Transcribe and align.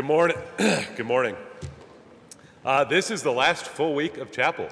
Good 0.00 0.06
morning. 0.06 0.38
Good 0.96 1.04
morning. 1.04 1.36
Uh, 2.64 2.84
this 2.84 3.10
is 3.10 3.22
the 3.22 3.32
last 3.32 3.66
full 3.66 3.94
week 3.94 4.16
of 4.16 4.32
chapel. 4.32 4.66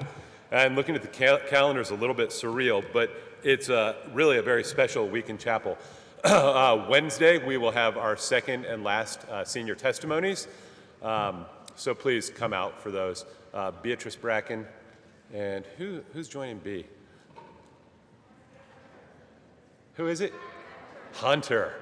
And 0.49 0.75
looking 0.75 0.95
at 0.95 1.03
the 1.03 1.07
cal- 1.07 1.37
calendar 1.37 1.81
is 1.81 1.91
a 1.91 1.95
little 1.95 2.15
bit 2.15 2.29
surreal, 2.29 2.83
but 2.91 3.11
it's 3.43 3.69
uh, 3.69 3.93
really 4.11 4.39
a 4.39 4.41
very 4.41 4.63
special 4.63 5.07
week 5.07 5.29
in 5.29 5.37
chapel. 5.37 5.77
uh, 6.23 6.83
Wednesday, 6.89 7.37
we 7.37 7.57
will 7.57 7.69
have 7.69 7.95
our 7.95 8.17
second 8.17 8.65
and 8.65 8.83
last 8.83 9.23
uh, 9.29 9.45
senior 9.45 9.75
testimonies. 9.75 10.47
Um, 11.03 11.45
so 11.75 11.93
please 11.93 12.31
come 12.31 12.51
out 12.51 12.81
for 12.81 12.89
those. 12.89 13.27
Uh, 13.53 13.69
Beatrice 13.69 14.15
Bracken, 14.15 14.65
and 15.31 15.63
who, 15.77 16.01
who's 16.11 16.27
joining 16.27 16.57
B? 16.57 16.87
Who 19.93 20.07
is 20.07 20.21
it? 20.21 20.33
Hunter. 21.13 21.75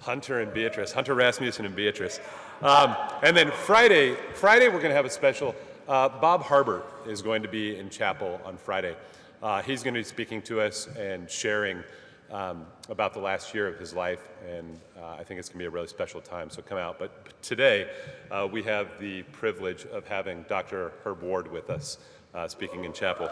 Hunter 0.00 0.40
and 0.40 0.52
Beatrice. 0.52 0.90
Hunter 0.90 1.14
Rasmussen 1.14 1.64
and 1.64 1.76
Beatrice. 1.76 2.18
Um, 2.60 2.96
and 3.22 3.36
then 3.36 3.52
Friday, 3.52 4.16
Friday 4.34 4.66
we're 4.66 4.80
going 4.80 4.90
to 4.90 4.96
have 4.96 5.04
a 5.04 5.10
special. 5.10 5.54
Uh, 5.86 6.08
Bob 6.08 6.42
Harbert 6.42 6.82
is 7.06 7.22
going 7.22 7.40
to 7.42 7.48
be 7.48 7.78
in 7.78 7.88
chapel 7.88 8.40
on 8.44 8.56
Friday. 8.56 8.96
Uh, 9.40 9.62
he's 9.62 9.84
going 9.84 9.94
to 9.94 10.00
be 10.00 10.04
speaking 10.04 10.42
to 10.42 10.60
us 10.60 10.88
and 10.98 11.30
sharing 11.30 11.84
um, 12.32 12.66
about 12.88 13.14
the 13.14 13.20
last 13.20 13.54
year 13.54 13.68
of 13.68 13.78
his 13.78 13.94
life, 13.94 14.28
and 14.44 14.80
uh, 15.00 15.14
I 15.18 15.22
think 15.22 15.38
it's 15.38 15.48
going 15.48 15.60
to 15.60 15.62
be 15.62 15.66
a 15.66 15.70
really 15.70 15.86
special 15.86 16.20
time. 16.20 16.50
So 16.50 16.60
come 16.60 16.78
out. 16.78 16.98
But 16.98 17.40
today 17.42 17.88
uh, 18.30 18.48
we 18.50 18.64
have 18.64 18.88
the 18.98 19.22
privilege 19.22 19.86
of 19.86 20.04
having 20.08 20.44
Dr. 20.48 20.92
Herb 21.04 21.22
Ward 21.22 21.50
with 21.50 21.70
us 21.70 21.98
uh, 22.34 22.48
speaking 22.48 22.84
in 22.84 22.92
chapel. 22.92 23.30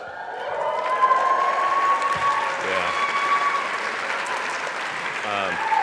Yeah. 2.65 2.93
Um, 5.27 5.76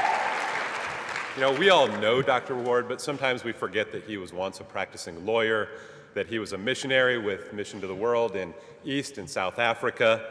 you 1.35 1.41
know, 1.41 1.51
we 1.51 1.71
all 1.71 1.87
know 1.87 2.21
Dr. 2.21 2.55
Ward, 2.55 2.87
but 2.87 3.01
sometimes 3.01 3.43
we 3.43 3.53
forget 3.53 3.91
that 3.91 4.03
he 4.03 4.17
was 4.17 4.31
once 4.31 4.59
a 4.59 4.63
practicing 4.63 5.25
lawyer, 5.25 5.67
that 6.13 6.27
he 6.27 6.37
was 6.37 6.53
a 6.53 6.57
missionary 6.59 7.17
with 7.17 7.51
Mission 7.53 7.81
to 7.81 7.87
the 7.87 7.95
World 7.95 8.35
in 8.35 8.53
East 8.85 9.17
and 9.17 9.27
South 9.27 9.57
Africa, 9.57 10.23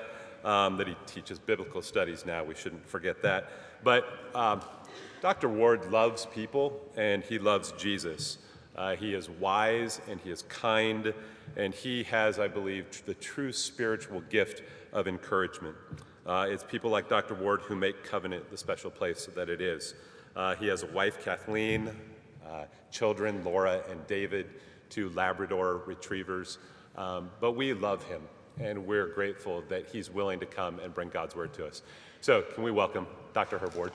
um, 0.45 0.77
that 0.77 0.87
he 0.87 0.95
teaches 1.07 1.41
biblical 1.41 1.83
studies 1.83 2.25
now. 2.25 2.45
We 2.45 2.55
shouldn't 2.55 2.87
forget 2.87 3.21
that. 3.23 3.51
But 3.83 4.07
um, 4.33 4.61
Dr. 5.21 5.49
Ward 5.49 5.91
loves 5.91 6.27
people 6.27 6.81
and 6.97 7.25
he 7.25 7.41
loves 7.41 7.73
Jesus. 7.73 8.39
Uh, 8.77 8.95
he 8.95 9.13
is 9.15 9.29
wise 9.29 10.01
and 10.09 10.21
he 10.21 10.31
is 10.31 10.43
kind, 10.43 11.13
and 11.57 11.75
he 11.75 12.05
has, 12.05 12.39
I 12.39 12.47
believe, 12.47 13.05
the 13.07 13.15
true 13.15 13.53
spiritual 13.53 14.21
gift 14.31 14.63
of 14.93 15.09
encouragement. 15.09 15.75
Uh, 16.25 16.47
it's 16.49 16.63
people 16.63 16.91
like 16.91 17.09
Dr. 17.09 17.35
Ward 17.35 17.63
who 17.63 17.75
make 17.75 18.05
covenant 18.05 18.49
the 18.53 18.57
special 18.57 18.91
place 18.91 19.27
that 19.35 19.49
it 19.49 19.61
is. 19.61 19.95
Uh, 20.35 20.55
he 20.55 20.67
has 20.67 20.83
a 20.83 20.87
wife, 20.87 21.23
Kathleen, 21.23 21.91
uh, 22.47 22.65
children, 22.91 23.45
Laura 23.45 23.83
and 23.91 24.07
David, 24.07 24.47
two 24.89 25.11
Labrador 25.11 25.83
retrievers. 25.87 26.59
Um, 26.97 27.31
but 27.41 27.53
we 27.53 27.75
love 27.75 28.03
him, 28.05 28.23
and 28.59 28.87
we're 28.87 29.09
grateful 29.09 29.63
that 29.69 29.89
he's 29.89 30.11
willing 30.11 30.41
to 30.41 30.47
come 30.47 30.79
and 30.79 30.95
bring 30.95 31.11
God's 31.11 31.37
word 31.37 31.53
to 31.55 31.67
us. 31.67 31.83
So, 32.21 32.43
can 32.55 32.63
we 32.63 32.71
welcome 32.71 33.07
Dr. 33.35 33.59
Herb 33.59 33.75
Ward? 33.75 33.93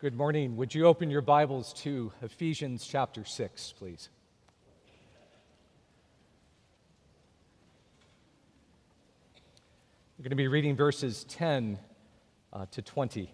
Good 0.00 0.16
morning. 0.16 0.56
Would 0.58 0.74
you 0.74 0.84
open 0.84 1.08
your 1.08 1.22
Bibles 1.22 1.72
to 1.78 2.12
Ephesians 2.20 2.86
chapter 2.86 3.24
6, 3.24 3.72
please? 3.78 4.10
Going 10.24 10.30
to 10.30 10.36
be 10.36 10.48
reading 10.48 10.74
verses 10.74 11.24
10 11.24 11.78
uh, 12.50 12.64
to 12.70 12.80
20. 12.80 13.30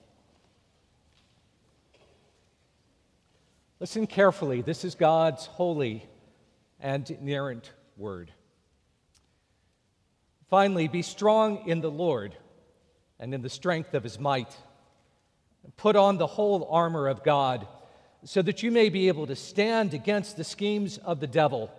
Listen 3.78 4.08
carefully. 4.08 4.61
This 4.61 4.84
is 4.84 4.96
God's 4.96 5.46
holy 5.46 6.05
and 6.80 7.08
inerrant 7.08 7.70
word. 7.96 8.33
Finally, 10.48 10.89
be 10.89 11.02
strong 11.02 11.68
in 11.68 11.80
the 11.80 11.92
Lord 11.92 12.34
and 13.20 13.33
in 13.34 13.42
the 13.42 13.48
strength 13.48 13.95
of 13.95 14.02
his 14.02 14.18
might. 14.18 14.52
Put 15.77 15.95
on 15.95 16.18
the 16.18 16.27
whole 16.27 16.67
armor 16.73 17.06
of 17.06 17.23
God 17.23 17.68
so 18.24 18.42
that 18.42 18.64
you 18.64 18.73
may 18.73 18.89
be 18.89 19.06
able 19.06 19.29
to 19.29 19.36
stand 19.36 19.95
against 19.95 20.36
the 20.36 20.42
schemes 20.42 20.98
of 20.98 21.20
the 21.20 21.29
devil. 21.29 21.70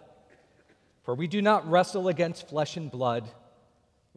For 1.04 1.16
we 1.16 1.28
do 1.28 1.42
not 1.42 1.70
wrestle 1.70 2.08
against 2.08 2.48
flesh 2.48 2.78
and 2.78 2.90
blood 2.90 3.30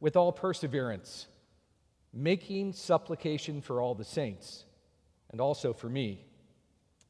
with 0.00 0.16
all 0.16 0.32
perseverance, 0.32 1.26
making 2.12 2.72
supplication 2.72 3.60
for 3.60 3.80
all 3.80 3.94
the 3.94 4.04
saints, 4.04 4.64
and 5.30 5.40
also 5.40 5.72
for 5.72 5.88
me, 5.88 6.24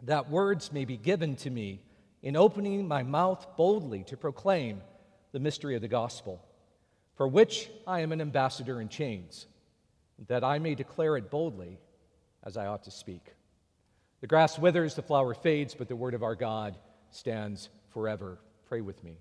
that 0.02 0.28
words 0.28 0.72
may 0.72 0.84
be 0.84 0.96
given 0.96 1.36
to 1.36 1.50
me 1.50 1.80
in 2.22 2.36
opening 2.36 2.86
my 2.86 3.02
mouth 3.02 3.46
boldly 3.56 4.04
to 4.04 4.16
proclaim 4.16 4.82
the 5.32 5.40
mystery 5.40 5.74
of 5.76 5.82
the 5.82 5.88
gospel, 5.88 6.44
for 7.16 7.28
which 7.28 7.70
I 7.86 8.00
am 8.00 8.12
an 8.12 8.20
ambassador 8.20 8.80
in 8.80 8.88
chains, 8.88 9.46
that 10.26 10.44
I 10.44 10.58
may 10.58 10.74
declare 10.74 11.16
it 11.16 11.30
boldly 11.30 11.78
as 12.42 12.56
I 12.56 12.66
ought 12.66 12.84
to 12.84 12.90
speak. 12.90 13.34
The 14.20 14.26
grass 14.26 14.58
withers, 14.58 14.94
the 14.94 15.02
flower 15.02 15.32
fades, 15.32 15.74
but 15.74 15.88
the 15.88 15.96
word 15.96 16.14
of 16.14 16.22
our 16.22 16.34
God 16.34 16.76
stands 17.10 17.70
forever. 17.90 18.38
Pray 18.68 18.80
with 18.80 19.02
me. 19.02 19.16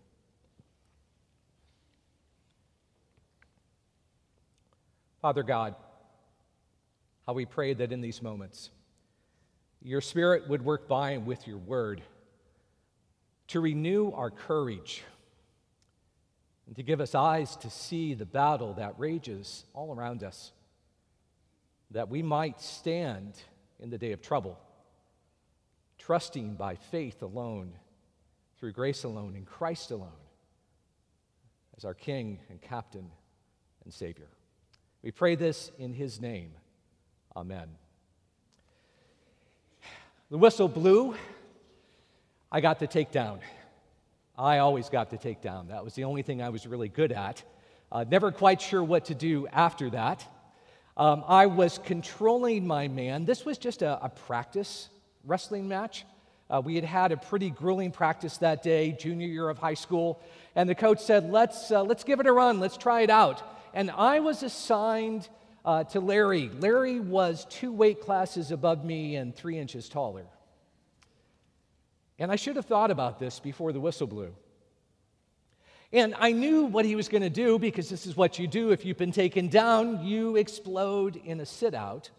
Father 5.21 5.43
God, 5.43 5.75
how 7.27 7.33
we 7.33 7.45
pray 7.45 7.73
that 7.73 7.91
in 7.91 7.99
these 7.99 8.21
moments, 8.21 8.69
your 9.81 10.01
Spirit 10.01 10.47
would 10.47 10.63
work 10.63 10.87
by 10.87 11.11
and 11.11 11.25
with 11.25 11.45
your 11.45 11.57
word 11.57 12.01
to 13.47 13.59
renew 13.59 14.11
our 14.11 14.31
courage 14.31 15.03
and 16.67 16.75
to 16.75 16.83
give 16.83 17.01
us 17.01 17.15
eyes 17.15 17.55
to 17.57 17.69
see 17.69 18.13
the 18.13 18.25
battle 18.25 18.73
that 18.75 18.93
rages 18.97 19.65
all 19.73 19.93
around 19.93 20.23
us, 20.23 20.53
that 21.91 22.09
we 22.09 22.21
might 22.21 22.61
stand 22.61 23.33
in 23.79 23.89
the 23.89 23.97
day 23.97 24.13
of 24.13 24.21
trouble, 24.21 24.57
trusting 25.97 26.55
by 26.55 26.75
faith 26.75 27.21
alone, 27.21 27.73
through 28.57 28.71
grace 28.71 29.03
alone, 29.03 29.35
in 29.35 29.45
Christ 29.45 29.91
alone, 29.91 30.11
as 31.75 31.83
our 31.83 31.93
King 31.93 32.39
and 32.49 32.61
Captain 32.61 33.09
and 33.83 33.93
Savior. 33.93 34.27
We 35.01 35.11
pray 35.11 35.35
this 35.35 35.71
in 35.79 35.93
his 35.93 36.19
name. 36.19 36.51
Amen. 37.33 37.69
The 40.29 40.37
whistle 40.37 40.67
blew. 40.67 41.15
I 42.51 42.59
got 42.59 42.79
to 42.79 42.87
take 42.87 43.09
down. 43.11 43.39
I 44.37 44.57
always 44.57 44.89
got 44.89 45.11
to 45.11 45.17
take 45.17 45.41
down. 45.41 45.69
That 45.69 45.85
was 45.85 45.93
the 45.93 46.03
only 46.03 46.21
thing 46.21 46.41
I 46.41 46.49
was 46.49 46.67
really 46.67 46.89
good 46.89 47.13
at. 47.13 47.41
Uh, 47.91 48.03
never 48.09 48.31
quite 48.31 48.61
sure 48.61 48.83
what 48.83 49.05
to 49.05 49.15
do 49.15 49.47
after 49.47 49.89
that. 49.91 50.25
Um, 50.97 51.23
I 51.27 51.45
was 51.45 51.79
controlling 51.85 52.67
my 52.67 52.89
man. 52.89 53.23
This 53.23 53.45
was 53.45 53.57
just 53.57 53.81
a, 53.81 54.03
a 54.03 54.09
practice 54.09 54.89
wrestling 55.23 55.69
match. 55.69 56.05
Uh, 56.49 56.61
we 56.63 56.75
had 56.75 56.83
had 56.83 57.11
a 57.13 57.17
pretty 57.17 57.49
grueling 57.49 57.91
practice 57.91 58.37
that 58.37 58.63
day, 58.63 58.91
junior 58.91 59.27
year 59.27 59.47
of 59.47 59.59
high 59.59 59.75
school, 59.75 60.19
and 60.55 60.67
the 60.67 60.75
coach 60.75 60.99
said, 60.99 61.31
"Let's 61.31 61.71
uh, 61.71 61.83
let's 61.83 62.03
give 62.03 62.19
it 62.19 62.27
a 62.27 62.33
run. 62.33 62.59
Let's 62.59 62.75
try 62.75 63.01
it 63.01 63.09
out." 63.09 63.41
And 63.73 63.91
I 63.91 64.19
was 64.19 64.43
assigned 64.43 65.29
uh, 65.65 65.83
to 65.85 65.99
Larry. 65.99 66.49
Larry 66.59 66.99
was 66.99 67.45
two 67.49 67.71
weight 67.71 68.01
classes 68.01 68.51
above 68.51 68.83
me 68.83 69.15
and 69.15 69.35
three 69.35 69.57
inches 69.57 69.89
taller. 69.89 70.25
And 72.17 72.31
I 72.31 72.35
should 72.35 72.55
have 72.55 72.65
thought 72.65 72.91
about 72.91 73.19
this 73.19 73.39
before 73.39 73.71
the 73.71 73.79
whistle 73.79 74.07
blew. 74.07 74.35
And 75.91 76.13
I 76.19 76.33
knew 76.33 76.65
what 76.65 76.85
he 76.85 76.95
was 76.95 77.07
going 77.07 77.23
to 77.23 77.29
do 77.29 77.57
because 77.57 77.89
this 77.89 78.05
is 78.05 78.15
what 78.15 78.37
you 78.37 78.47
do 78.47 78.71
if 78.71 78.85
you've 78.85 78.97
been 78.97 79.11
taken 79.11 79.47
down, 79.47 80.05
you 80.05 80.35
explode 80.35 81.15
in 81.15 81.39
a 81.39 81.45
sit 81.45 81.73
out. 81.73 82.11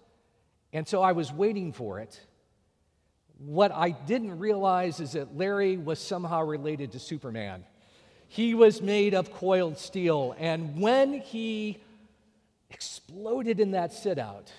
And 0.73 0.89
so 0.89 1.03
I 1.03 1.13
was 1.13 1.33
waiting 1.33 1.73
for 1.73 2.01
it. 2.01 2.21
What 3.39 3.73
I 3.73 3.91
didn't 3.91 4.39
realize 4.39 5.01
is 5.01 5.13
that 5.13 5.37
Larry 5.37 5.77
was 5.77 5.99
somehow 5.99 6.43
related 6.43 6.93
to 6.93 6.99
Superman. 6.99 7.65
He 8.33 8.55
was 8.55 8.81
made 8.81 9.13
of 9.13 9.33
coiled 9.33 9.77
steel, 9.77 10.37
and 10.39 10.81
when 10.81 11.15
he 11.15 11.81
exploded 12.71 13.59
in 13.59 13.73
that 13.73 13.93
sit 13.93 14.21
out, 14.21 14.53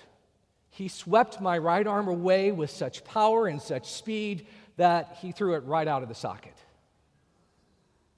he 0.68 0.88
swept 0.88 1.40
my 1.40 1.56
right 1.56 1.86
arm 1.86 2.06
away 2.06 2.52
with 2.52 2.68
such 2.68 3.02
power 3.02 3.46
and 3.46 3.62
such 3.62 3.90
speed 3.90 4.46
that 4.76 5.16
he 5.22 5.32
threw 5.32 5.54
it 5.54 5.64
right 5.64 5.88
out 5.88 6.02
of 6.02 6.10
the 6.10 6.14
socket. 6.14 6.52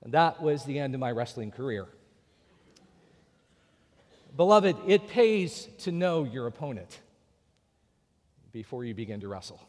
And 0.03 0.13
that 0.15 0.43
was 0.43 0.65
the 0.65 0.81
end 0.81 0.93
of 0.93 0.99
my 0.99 1.13
wrestling 1.13 1.53
career. 1.53 1.87
Beloved, 4.37 4.77
it 4.89 5.07
pays 5.07 5.69
to 5.79 5.93
know 5.93 6.25
your 6.25 6.49
opponent 6.49 6.99
before 8.51 8.85
you 8.85 8.93
begin 8.93 9.21
to 9.21 9.29
wrestle. 9.29 9.61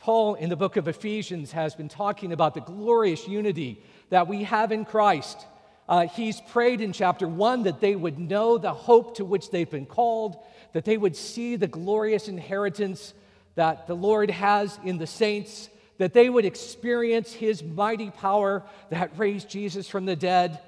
Paul 0.00 0.34
in 0.34 0.48
the 0.48 0.56
book 0.56 0.76
of 0.76 0.88
Ephesians 0.88 1.52
has 1.52 1.74
been 1.74 1.88
talking 1.88 2.32
about 2.32 2.52
the 2.54 2.60
glorious 2.60 3.28
unity 3.28 3.82
that 4.10 4.28
we 4.28 4.44
have 4.44 4.70
in 4.70 4.84
Christ. 4.84 5.46
Uh, 5.88 6.06
he's 6.06 6.40
prayed 6.40 6.80
in 6.80 6.92
chapter 6.92 7.26
one 7.26 7.64
that 7.64 7.80
they 7.80 7.96
would 7.96 8.18
know 8.18 8.58
the 8.58 8.72
hope 8.72 9.16
to 9.16 9.24
which 9.24 9.50
they've 9.50 9.70
been 9.70 9.86
called, 9.86 10.36
that 10.72 10.84
they 10.84 10.96
would 10.96 11.16
see 11.16 11.56
the 11.56 11.66
glorious 11.66 12.28
inheritance 12.28 13.14
that 13.56 13.86
the 13.86 13.96
Lord 13.96 14.30
has 14.30 14.78
in 14.84 14.98
the 14.98 15.06
saints, 15.06 15.68
that 15.98 16.12
they 16.12 16.30
would 16.30 16.44
experience 16.44 17.32
his 17.32 17.62
mighty 17.62 18.10
power 18.10 18.62
that 18.90 19.18
raised 19.18 19.48
Jesus 19.48 19.88
from 19.88 20.06
the 20.06 20.16
dead, 20.16 20.60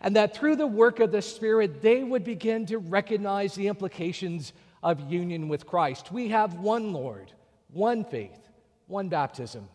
and 0.00 0.16
that 0.16 0.36
through 0.36 0.56
the 0.56 0.66
work 0.66 1.00
of 1.00 1.12
the 1.12 1.22
Spirit, 1.22 1.80
they 1.80 2.02
would 2.02 2.24
begin 2.24 2.66
to 2.66 2.78
recognize 2.78 3.54
the 3.54 3.68
implications 3.68 4.52
of 4.82 5.10
union 5.10 5.48
with 5.48 5.66
Christ. 5.66 6.12
We 6.12 6.28
have 6.28 6.54
one 6.54 6.92
Lord, 6.92 7.32
one 7.72 8.04
faith, 8.04 8.38
one 8.86 9.08
baptism. 9.08 9.68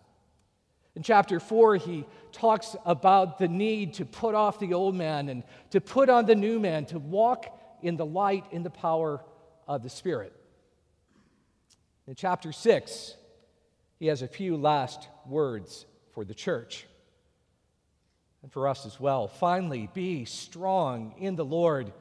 In 1.00 1.04
chapter 1.04 1.40
4, 1.40 1.78
he 1.78 2.04
talks 2.34 2.76
about 2.86 3.40
the 3.40 3.48
need 3.48 3.94
to 3.94 4.06
put 4.06 4.36
off 4.36 4.60
the 4.60 4.74
old 4.74 4.96
man 4.96 5.30
and 5.30 5.44
to 5.70 5.80
put 5.80 6.10
on 6.10 6.26
the 6.26 6.36
new 6.36 6.60
man, 6.60 6.86
to 6.88 7.00
walk 7.00 7.46
in 7.82 7.96
the 7.96 8.06
light, 8.06 8.44
in 8.52 8.64
the 8.64 8.70
power 8.70 9.24
of 9.66 9.82
the 9.82 9.90
Spirit. 9.90 10.34
In 12.06 12.16
chapter 12.16 12.52
6, 12.52 13.16
he 13.98 14.08
has 14.08 14.22
a 14.22 14.28
few 14.28 14.58
last 14.58 15.08
words 15.26 15.86
for 16.12 16.26
the 16.26 16.34
church 16.34 16.86
and 18.44 18.52
for 18.52 18.68
us 18.68 18.86
as 18.86 19.00
well. 19.00 19.30
Finally, 19.30 19.90
be 19.94 20.26
strong 20.26 21.16
in 21.18 21.38
the 21.38 21.46
Lord 21.46 21.94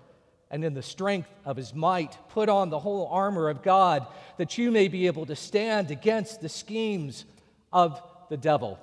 and 0.50 0.64
in 0.64 0.74
the 0.74 0.82
strength 0.82 1.30
of 1.44 1.56
his 1.56 1.72
might. 1.72 2.18
Put 2.30 2.48
on 2.48 2.68
the 2.68 2.80
whole 2.80 3.06
armor 3.12 3.48
of 3.48 3.62
God 3.62 4.08
that 4.38 4.58
you 4.58 4.72
may 4.72 4.88
be 4.88 5.06
able 5.06 5.26
to 5.26 5.36
stand 5.36 5.92
against 5.92 6.40
the 6.40 6.48
schemes 6.48 7.26
of 7.72 8.02
the 8.28 8.36
devil. 8.36 8.76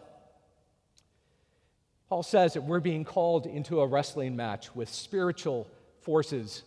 Paul 2.10 2.24
says 2.24 2.54
that 2.54 2.62
we're 2.62 2.80
being 2.80 3.04
called 3.04 3.48
into 3.48 3.82
a 3.82 3.88
wrestling 3.88 4.36
match 4.36 4.76
with 4.76 4.90
spiritual 4.90 5.68
forces. 6.02 6.64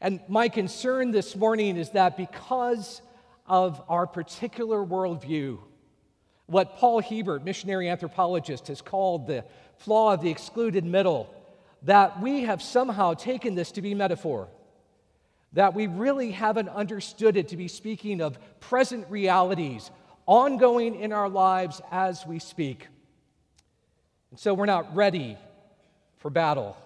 And 0.00 0.20
my 0.28 0.48
concern 0.48 1.10
this 1.10 1.36
morning 1.36 1.76
is 1.76 1.90
that 1.90 2.16
because 2.16 3.02
of 3.46 3.82
our 3.88 4.06
particular 4.06 4.78
worldview, 4.78 5.58
what 6.46 6.76
Paul 6.76 7.02
Hiebert, 7.02 7.44
missionary 7.44 7.88
anthropologist, 7.88 8.68
has 8.68 8.80
called 8.80 9.26
the 9.26 9.44
flaw 9.78 10.14
of 10.14 10.22
the 10.22 10.30
excluded 10.30 10.84
middle, 10.84 11.32
that 11.82 12.20
we 12.22 12.42
have 12.42 12.62
somehow 12.62 13.12
taken 13.12 13.54
this 13.54 13.72
to 13.72 13.82
be 13.82 13.94
metaphor, 13.94 14.48
that 15.52 15.74
we 15.74 15.86
really 15.86 16.30
haven't 16.30 16.70
understood 16.70 17.36
it 17.36 17.48
to 17.48 17.56
be 17.56 17.68
speaking 17.68 18.22
of 18.22 18.38
present 18.60 19.06
realities 19.10 19.90
ongoing 20.26 20.94
in 20.98 21.12
our 21.12 21.28
lives 21.28 21.82
as 21.90 22.26
we 22.26 22.38
speak. 22.38 22.88
And 24.34 24.40
so 24.40 24.52
we're 24.52 24.66
not 24.66 24.96
ready 24.96 25.38
for 26.16 26.28
battle. 26.28 26.76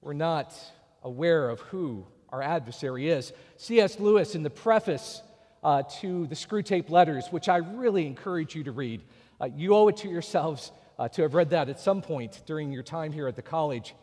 We're 0.00 0.12
not 0.12 0.54
aware 1.02 1.50
of 1.50 1.58
who 1.58 2.06
our 2.28 2.40
adversary 2.40 3.08
is. 3.08 3.32
C.S. 3.56 3.98
Lewis, 3.98 4.36
in 4.36 4.44
the 4.44 4.48
preface 4.48 5.22
uh, 5.64 5.82
to 5.98 6.28
the 6.28 6.36
Screwtape 6.36 6.88
Letters, 6.88 7.26
which 7.32 7.48
I 7.48 7.56
really 7.56 8.06
encourage 8.06 8.54
you 8.54 8.62
to 8.62 8.70
read, 8.70 9.00
uh, 9.40 9.46
you 9.46 9.74
owe 9.74 9.88
it 9.88 9.96
to 9.96 10.08
yourselves 10.08 10.70
uh, 11.00 11.08
to 11.08 11.22
have 11.22 11.34
read 11.34 11.50
that 11.50 11.68
at 11.68 11.80
some 11.80 12.00
point 12.00 12.42
during 12.46 12.70
your 12.70 12.84
time 12.84 13.10
here 13.10 13.26
at 13.26 13.34
the 13.34 13.42
college. 13.42 13.96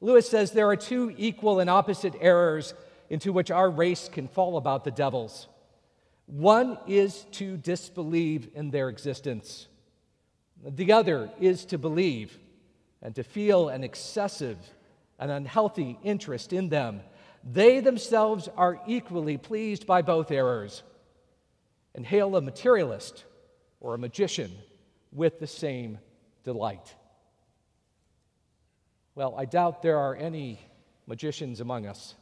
Lewis 0.00 0.26
says 0.26 0.52
there 0.52 0.70
are 0.70 0.76
two 0.76 1.14
equal 1.18 1.60
and 1.60 1.68
opposite 1.68 2.14
errors 2.18 2.72
into 3.10 3.30
which 3.30 3.50
our 3.50 3.68
race 3.68 4.08
can 4.10 4.26
fall 4.26 4.56
about 4.56 4.84
the 4.84 4.90
devils. 4.90 5.48
One 6.24 6.78
is 6.86 7.26
to 7.32 7.58
disbelieve 7.58 8.48
in 8.54 8.70
their 8.70 8.88
existence, 8.88 9.68
the 10.66 10.92
other 10.92 11.30
is 11.40 11.64
to 11.66 11.78
believe 11.78 12.38
and 13.02 13.14
to 13.14 13.22
feel 13.22 13.68
an 13.68 13.84
excessive 13.84 14.58
and 15.18 15.30
unhealthy 15.30 15.98
interest 16.02 16.52
in 16.52 16.68
them. 16.68 17.00
They 17.44 17.80
themselves 17.80 18.48
are 18.56 18.80
equally 18.86 19.36
pleased 19.36 19.86
by 19.86 20.02
both 20.02 20.30
errors 20.30 20.82
and 21.94 22.06
hail 22.06 22.34
a 22.36 22.40
materialist 22.40 23.24
or 23.80 23.94
a 23.94 23.98
magician 23.98 24.50
with 25.12 25.38
the 25.38 25.46
same 25.46 25.98
delight. 26.42 26.94
Well, 29.14 29.34
I 29.36 29.44
doubt 29.44 29.82
there 29.82 29.98
are 29.98 30.16
any 30.16 30.58
magicians 31.06 31.60
among 31.60 31.86
us 31.86 32.14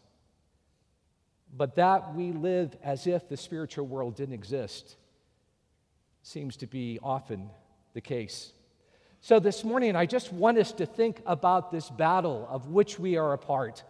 but 1.53 1.75
that 1.75 2.15
we 2.15 2.33
live 2.33 2.77
as 2.83 3.07
if 3.07 3.29
the 3.29 3.37
spiritual 3.37 3.87
world 3.87 4.17
didn't 4.17 4.35
exist 4.35 4.97
seems 6.23 6.57
to 6.57 6.67
be 6.67 6.99
often 7.03 7.51
the 7.95 8.01
case. 8.01 8.53
So, 9.21 9.39
this 9.39 9.63
morning, 9.63 9.95
I 9.95 10.07
just 10.07 10.33
want 10.33 10.59
us 10.59 10.73
to 10.73 10.87
think 10.87 11.23
about 11.27 11.71
this 11.71 11.89
battle 11.89 12.47
of 12.51 12.69
which 12.69 12.99
we 12.99 13.17
are 13.17 13.33
a 13.33 13.39
part. 13.39 13.85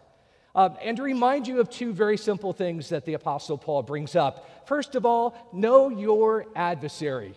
Um, 0.55 0.77
and 0.81 0.97
to 0.97 1.03
remind 1.03 1.47
you 1.47 1.59
of 1.59 1.69
two 1.69 1.91
very 1.93 2.17
simple 2.17 2.53
things 2.53 2.89
that 2.89 3.05
the 3.05 3.15
Apostle 3.15 3.57
Paul 3.57 3.81
brings 3.81 4.15
up. 4.15 4.67
First 4.67 4.93
of 4.93 5.05
all, 5.05 5.35
know 5.51 5.89
your 5.89 6.45
adversary. 6.55 7.33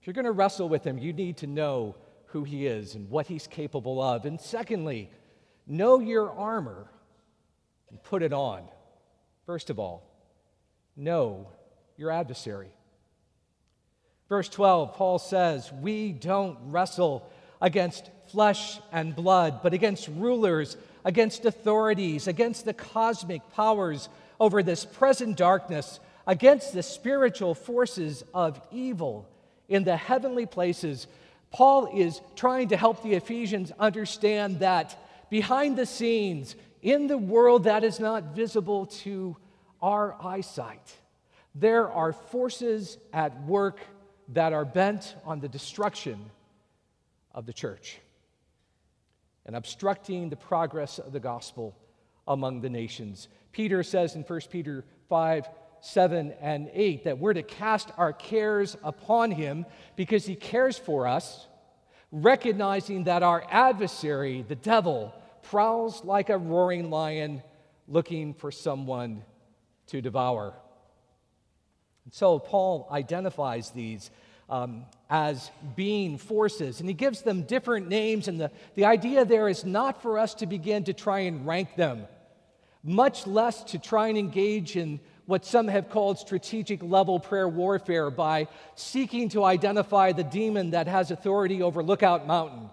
If 0.00 0.06
you're 0.06 0.14
going 0.14 0.26
to 0.26 0.32
wrestle 0.32 0.68
with 0.68 0.84
him, 0.84 0.98
you 0.98 1.14
need 1.14 1.38
to 1.38 1.46
know 1.46 1.96
who 2.26 2.44
he 2.44 2.66
is 2.66 2.94
and 2.94 3.08
what 3.08 3.26
he's 3.26 3.46
capable 3.46 4.02
of. 4.02 4.26
And 4.26 4.38
secondly, 4.38 5.10
know 5.66 6.00
your 6.00 6.30
armor 6.30 6.90
and 7.88 8.02
put 8.02 8.22
it 8.22 8.34
on. 8.34 8.64
First 9.46 9.70
of 9.70 9.78
all, 9.78 10.06
know 10.96 11.48
your 11.96 12.10
adversary. 12.10 12.75
Verse 14.28 14.48
12, 14.48 14.94
Paul 14.94 15.18
says, 15.18 15.72
We 15.72 16.12
don't 16.12 16.58
wrestle 16.66 17.30
against 17.60 18.10
flesh 18.28 18.78
and 18.92 19.14
blood, 19.14 19.60
but 19.62 19.72
against 19.72 20.08
rulers, 20.08 20.76
against 21.04 21.44
authorities, 21.44 22.26
against 22.26 22.64
the 22.64 22.74
cosmic 22.74 23.42
powers 23.52 24.08
over 24.40 24.62
this 24.62 24.84
present 24.84 25.36
darkness, 25.36 26.00
against 26.26 26.72
the 26.72 26.82
spiritual 26.82 27.54
forces 27.54 28.24
of 28.34 28.60
evil 28.72 29.28
in 29.68 29.84
the 29.84 29.96
heavenly 29.96 30.46
places. 30.46 31.06
Paul 31.52 31.88
is 31.94 32.20
trying 32.34 32.68
to 32.68 32.76
help 32.76 33.02
the 33.02 33.14
Ephesians 33.14 33.72
understand 33.78 34.58
that 34.60 34.98
behind 35.30 35.76
the 35.76 35.86
scenes, 35.86 36.56
in 36.82 37.06
the 37.06 37.18
world 37.18 37.64
that 37.64 37.84
is 37.84 37.98
not 37.98 38.34
visible 38.34 38.86
to 38.86 39.36
our 39.82 40.16
eyesight. 40.22 40.94
There 41.54 41.90
are 41.90 42.12
forces 42.12 42.98
at 43.12 43.42
work 43.44 43.80
that 44.28 44.52
are 44.52 44.64
bent 44.64 45.14
on 45.24 45.40
the 45.40 45.48
destruction 45.48 46.30
of 47.32 47.46
the 47.46 47.52
church 47.52 47.98
and 49.44 49.54
obstructing 49.54 50.28
the 50.28 50.36
progress 50.36 50.98
of 50.98 51.12
the 51.12 51.20
gospel 51.20 51.76
among 52.26 52.60
the 52.60 52.70
nations. 52.70 53.28
Peter 53.52 53.82
says 53.82 54.16
in 54.16 54.22
1 54.22 54.40
Peter 54.50 54.84
5 55.08 55.48
7 55.80 56.32
and 56.40 56.70
8 56.72 57.04
that 57.04 57.18
we're 57.18 57.34
to 57.34 57.42
cast 57.42 57.90
our 57.96 58.12
cares 58.12 58.76
upon 58.82 59.30
him 59.30 59.66
because 59.94 60.26
he 60.26 60.34
cares 60.34 60.76
for 60.76 61.06
us, 61.06 61.46
recognizing 62.10 63.04
that 63.04 63.22
our 63.22 63.44
adversary, 63.50 64.44
the 64.48 64.56
devil, 64.56 65.14
prowls 65.42 66.02
like 66.02 66.28
a 66.28 66.38
roaring 66.38 66.90
lion 66.90 67.42
looking 67.86 68.34
for 68.34 68.50
someone 68.50 69.22
to 69.86 70.00
devour. 70.00 70.54
So 72.10 72.38
Paul 72.38 72.88
identifies 72.90 73.70
these 73.70 74.10
um, 74.48 74.84
as 75.10 75.50
being 75.74 76.18
forces. 76.18 76.80
And 76.80 76.88
he 76.88 76.94
gives 76.94 77.22
them 77.22 77.42
different 77.42 77.88
names. 77.88 78.28
And 78.28 78.40
the, 78.40 78.50
the 78.74 78.84
idea 78.84 79.24
there 79.24 79.48
is 79.48 79.64
not 79.64 80.02
for 80.02 80.18
us 80.18 80.34
to 80.34 80.46
begin 80.46 80.84
to 80.84 80.92
try 80.92 81.20
and 81.20 81.46
rank 81.46 81.76
them, 81.76 82.06
much 82.82 83.26
less 83.26 83.64
to 83.64 83.78
try 83.78 84.08
and 84.08 84.18
engage 84.18 84.76
in 84.76 85.00
what 85.26 85.44
some 85.44 85.66
have 85.66 85.90
called 85.90 86.18
strategic 86.18 86.80
level 86.82 87.18
prayer 87.18 87.48
warfare 87.48 88.10
by 88.10 88.46
seeking 88.76 89.28
to 89.30 89.44
identify 89.44 90.12
the 90.12 90.22
demon 90.22 90.70
that 90.70 90.86
has 90.86 91.10
authority 91.10 91.62
over 91.62 91.82
Lookout 91.82 92.28
Mountain, 92.28 92.70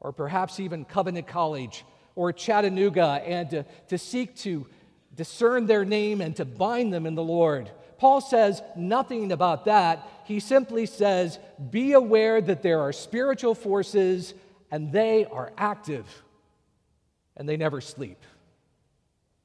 or 0.00 0.12
perhaps 0.12 0.58
even 0.58 0.84
Covenant 0.84 1.28
College, 1.28 1.84
or 2.16 2.32
Chattanooga, 2.32 3.22
and 3.24 3.50
to, 3.50 3.64
to 3.88 3.98
seek 3.98 4.34
to 4.38 4.66
discern 5.14 5.66
their 5.66 5.84
name 5.84 6.20
and 6.20 6.34
to 6.34 6.44
bind 6.44 6.92
them 6.92 7.06
in 7.06 7.14
the 7.14 7.22
Lord. 7.22 7.70
Paul 8.04 8.20
says 8.20 8.60
nothing 8.76 9.32
about 9.32 9.64
that. 9.64 10.06
He 10.24 10.38
simply 10.38 10.84
says, 10.84 11.38
Be 11.70 11.94
aware 11.94 12.38
that 12.38 12.60
there 12.60 12.82
are 12.82 12.92
spiritual 12.92 13.54
forces 13.54 14.34
and 14.70 14.92
they 14.92 15.24
are 15.24 15.54
active 15.56 16.04
and 17.34 17.48
they 17.48 17.56
never 17.56 17.80
sleep. 17.80 18.22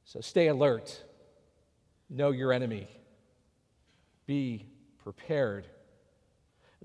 So 0.03 0.19
stay 0.19 0.47
alert. 0.47 1.01
Know 2.09 2.31
your 2.31 2.51
enemy. 2.51 2.89
Be 4.25 4.65
prepared. 5.05 5.65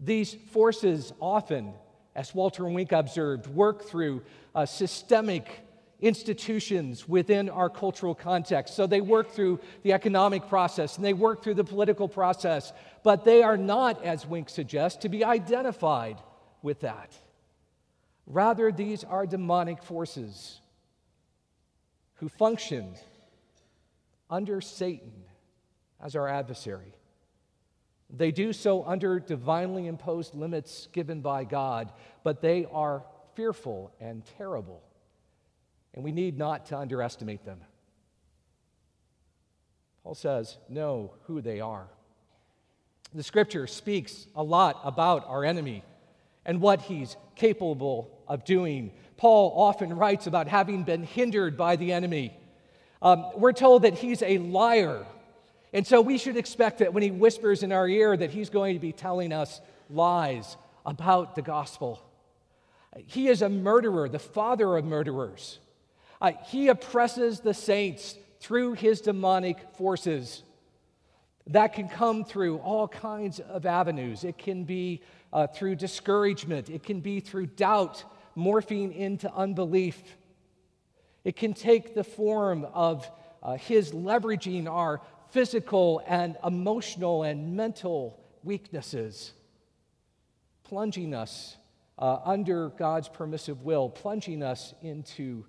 These 0.00 0.32
forces 0.52 1.12
often, 1.18 1.74
as 2.14 2.32
Walter 2.32 2.68
Wink 2.68 2.92
observed, 2.92 3.48
work 3.48 3.82
through 3.82 4.22
a 4.54 4.64
systemic 4.64 5.66
institutions 6.00 7.08
within 7.08 7.48
our 7.48 7.70
cultural 7.70 8.14
context. 8.14 8.74
So 8.74 8.86
they 8.86 9.00
work 9.00 9.30
through 9.30 9.60
the 9.82 9.92
economic 9.92 10.48
process 10.48 10.96
and 10.96 11.04
they 11.04 11.12
work 11.12 11.42
through 11.42 11.54
the 11.54 11.64
political 11.64 12.08
process, 12.08 12.72
but 13.02 13.24
they 13.24 13.42
are 13.42 13.56
not, 13.56 14.04
as 14.04 14.26
Wink 14.26 14.48
suggests, 14.48 14.98
to 15.02 15.08
be 15.08 15.24
identified 15.24 16.18
with 16.62 16.80
that. 16.80 17.12
Rather, 18.26 18.72
these 18.72 19.04
are 19.04 19.26
demonic 19.26 19.82
forces 19.82 20.60
who 22.14 22.28
function 22.28 22.94
under 24.30 24.60
Satan 24.60 25.12
as 26.02 26.16
our 26.16 26.28
adversary. 26.28 26.94
They 28.10 28.30
do 28.30 28.52
so 28.52 28.84
under 28.84 29.18
divinely 29.18 29.86
imposed 29.86 30.34
limits 30.34 30.88
given 30.92 31.20
by 31.20 31.44
God, 31.44 31.92
but 32.22 32.40
they 32.40 32.66
are 32.72 33.04
fearful 33.34 33.92
and 34.00 34.22
terrible 34.38 34.82
and 35.94 36.02
we 36.04 36.12
need 36.12 36.36
not 36.36 36.66
to 36.66 36.78
underestimate 36.78 37.44
them. 37.44 37.60
Paul 40.02 40.14
says, 40.14 40.58
know 40.68 41.12
who 41.24 41.40
they 41.40 41.60
are. 41.60 41.86
The 43.14 43.22
scripture 43.22 43.66
speaks 43.66 44.26
a 44.34 44.42
lot 44.42 44.80
about 44.84 45.26
our 45.28 45.44
enemy 45.44 45.82
and 46.44 46.60
what 46.60 46.82
he's 46.82 47.16
capable 47.36 48.10
of 48.28 48.44
doing. 48.44 48.92
Paul 49.16 49.54
often 49.56 49.94
writes 49.94 50.26
about 50.26 50.48
having 50.48 50.82
been 50.82 51.04
hindered 51.04 51.56
by 51.56 51.76
the 51.76 51.92
enemy. 51.92 52.36
Um, 53.00 53.26
we're 53.36 53.52
told 53.52 53.82
that 53.82 53.94
he's 53.94 54.20
a 54.22 54.38
liar. 54.38 55.06
And 55.72 55.86
so 55.86 56.00
we 56.00 56.18
should 56.18 56.36
expect 56.36 56.80
that 56.80 56.92
when 56.92 57.02
he 57.02 57.10
whispers 57.10 57.62
in 57.62 57.72
our 57.72 57.88
ear 57.88 58.16
that 58.16 58.30
he's 58.30 58.50
going 58.50 58.74
to 58.74 58.80
be 58.80 58.92
telling 58.92 59.32
us 59.32 59.60
lies 59.88 60.56
about 60.84 61.34
the 61.34 61.42
gospel. 61.42 62.02
He 63.06 63.28
is 63.28 63.42
a 63.42 63.48
murderer, 63.48 64.08
the 64.08 64.18
father 64.18 64.76
of 64.76 64.84
murderers. 64.84 65.58
Uh, 66.24 66.32
he 66.46 66.68
oppresses 66.68 67.40
the 67.40 67.52
saints 67.52 68.16
through 68.40 68.72
his 68.72 69.02
demonic 69.02 69.58
forces. 69.74 70.42
That 71.48 71.74
can 71.74 71.86
come 71.86 72.24
through 72.24 72.60
all 72.60 72.88
kinds 72.88 73.40
of 73.40 73.66
avenues. 73.66 74.24
It 74.24 74.38
can 74.38 74.64
be 74.64 75.02
uh, 75.34 75.48
through 75.48 75.76
discouragement, 75.76 76.70
it 76.70 76.82
can 76.82 77.00
be 77.00 77.20
through 77.20 77.48
doubt, 77.48 78.04
morphing 78.34 78.96
into 78.96 79.30
unbelief. 79.34 80.02
It 81.24 81.36
can 81.36 81.52
take 81.52 81.94
the 81.94 82.04
form 82.04 82.64
of 82.72 83.06
uh, 83.42 83.58
his 83.58 83.92
leveraging 83.92 84.66
our 84.66 85.02
physical 85.28 86.00
and 86.06 86.38
emotional 86.42 87.22
and 87.22 87.54
mental 87.54 88.18
weaknesses, 88.42 89.34
plunging 90.62 91.12
us 91.12 91.58
uh, 91.98 92.20
under 92.24 92.70
God's 92.70 93.10
permissive 93.10 93.60
will, 93.60 93.90
plunging 93.90 94.42
us 94.42 94.72
into 94.80 95.44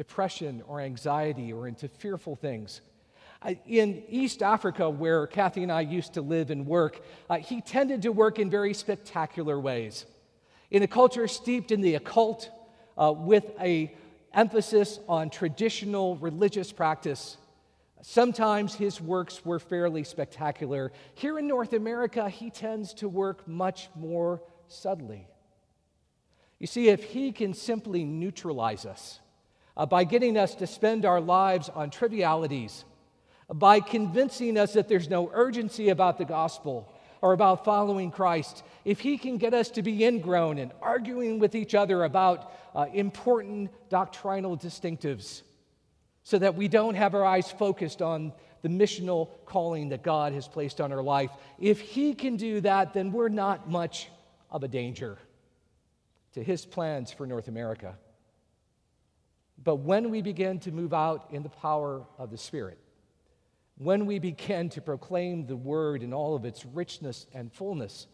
depression 0.00 0.62
or 0.66 0.80
anxiety 0.80 1.52
or 1.52 1.68
into 1.68 1.86
fearful 1.86 2.34
things. 2.34 2.80
In 3.66 4.02
East 4.08 4.42
Africa, 4.42 4.88
where 4.88 5.26
Kathy 5.26 5.62
and 5.62 5.70
I 5.70 5.82
used 5.82 6.14
to 6.14 6.22
live 6.22 6.50
and 6.50 6.66
work, 6.66 7.04
uh, 7.28 7.36
he 7.36 7.60
tended 7.60 8.00
to 8.02 8.10
work 8.10 8.38
in 8.38 8.48
very 8.48 8.72
spectacular 8.72 9.60
ways. 9.60 10.06
In 10.70 10.82
a 10.82 10.86
culture 10.86 11.28
steeped 11.28 11.70
in 11.70 11.82
the 11.82 11.96
occult, 11.96 12.48
uh, 12.96 13.12
with 13.14 13.44
a 13.60 13.94
emphasis 14.32 15.00
on 15.06 15.28
traditional 15.28 16.16
religious 16.16 16.72
practice, 16.72 17.36
sometimes 18.00 18.74
his 18.74 19.02
works 19.02 19.44
were 19.44 19.58
fairly 19.58 20.04
spectacular. 20.04 20.92
Here 21.14 21.38
in 21.38 21.46
North 21.46 21.74
America, 21.74 22.30
he 22.30 22.48
tends 22.48 22.94
to 22.94 23.06
work 23.06 23.46
much 23.46 23.90
more 23.94 24.40
subtly. 24.66 25.26
You 26.58 26.66
see, 26.66 26.88
if 26.88 27.04
he 27.04 27.32
can 27.32 27.52
simply 27.52 28.02
neutralize 28.04 28.86
us, 28.86 29.20
uh, 29.80 29.86
by 29.86 30.04
getting 30.04 30.36
us 30.36 30.54
to 30.56 30.66
spend 30.66 31.06
our 31.06 31.22
lives 31.22 31.70
on 31.70 31.88
trivialities, 31.88 32.84
by 33.48 33.80
convincing 33.80 34.58
us 34.58 34.74
that 34.74 34.88
there's 34.88 35.08
no 35.08 35.30
urgency 35.32 35.88
about 35.88 36.18
the 36.18 36.24
gospel 36.26 36.92
or 37.22 37.32
about 37.32 37.64
following 37.64 38.10
Christ, 38.10 38.62
if 38.84 39.00
He 39.00 39.16
can 39.16 39.38
get 39.38 39.54
us 39.54 39.70
to 39.70 39.82
be 39.82 40.04
ingrown 40.04 40.58
and 40.58 40.70
arguing 40.82 41.38
with 41.38 41.54
each 41.54 41.74
other 41.74 42.04
about 42.04 42.52
uh, 42.74 42.88
important 42.92 43.70
doctrinal 43.88 44.54
distinctives 44.54 45.40
so 46.24 46.38
that 46.38 46.56
we 46.56 46.68
don't 46.68 46.94
have 46.94 47.14
our 47.14 47.24
eyes 47.24 47.50
focused 47.50 48.02
on 48.02 48.34
the 48.60 48.68
missional 48.68 49.30
calling 49.46 49.88
that 49.88 50.02
God 50.02 50.34
has 50.34 50.46
placed 50.46 50.82
on 50.82 50.92
our 50.92 51.02
life, 51.02 51.30
if 51.58 51.80
He 51.80 52.12
can 52.12 52.36
do 52.36 52.60
that, 52.60 52.92
then 52.92 53.12
we're 53.12 53.30
not 53.30 53.70
much 53.70 54.10
of 54.50 54.62
a 54.62 54.68
danger 54.68 55.16
to 56.34 56.42
His 56.42 56.66
plans 56.66 57.10
for 57.10 57.26
North 57.26 57.48
America. 57.48 57.96
But 59.62 59.76
when 59.76 60.10
we 60.10 60.22
begin 60.22 60.58
to 60.60 60.72
move 60.72 60.94
out 60.94 61.28
in 61.30 61.42
the 61.42 61.48
power 61.50 62.06
of 62.18 62.30
the 62.30 62.38
Spirit, 62.38 62.78
when 63.76 64.06
we 64.06 64.18
begin 64.18 64.68
to 64.70 64.80
proclaim 64.80 65.46
the 65.46 65.56
word 65.56 66.02
in 66.02 66.12
all 66.12 66.34
of 66.34 66.44
its 66.44 66.64
richness 66.64 67.26
and 67.34 67.52
fullness, 67.52 68.06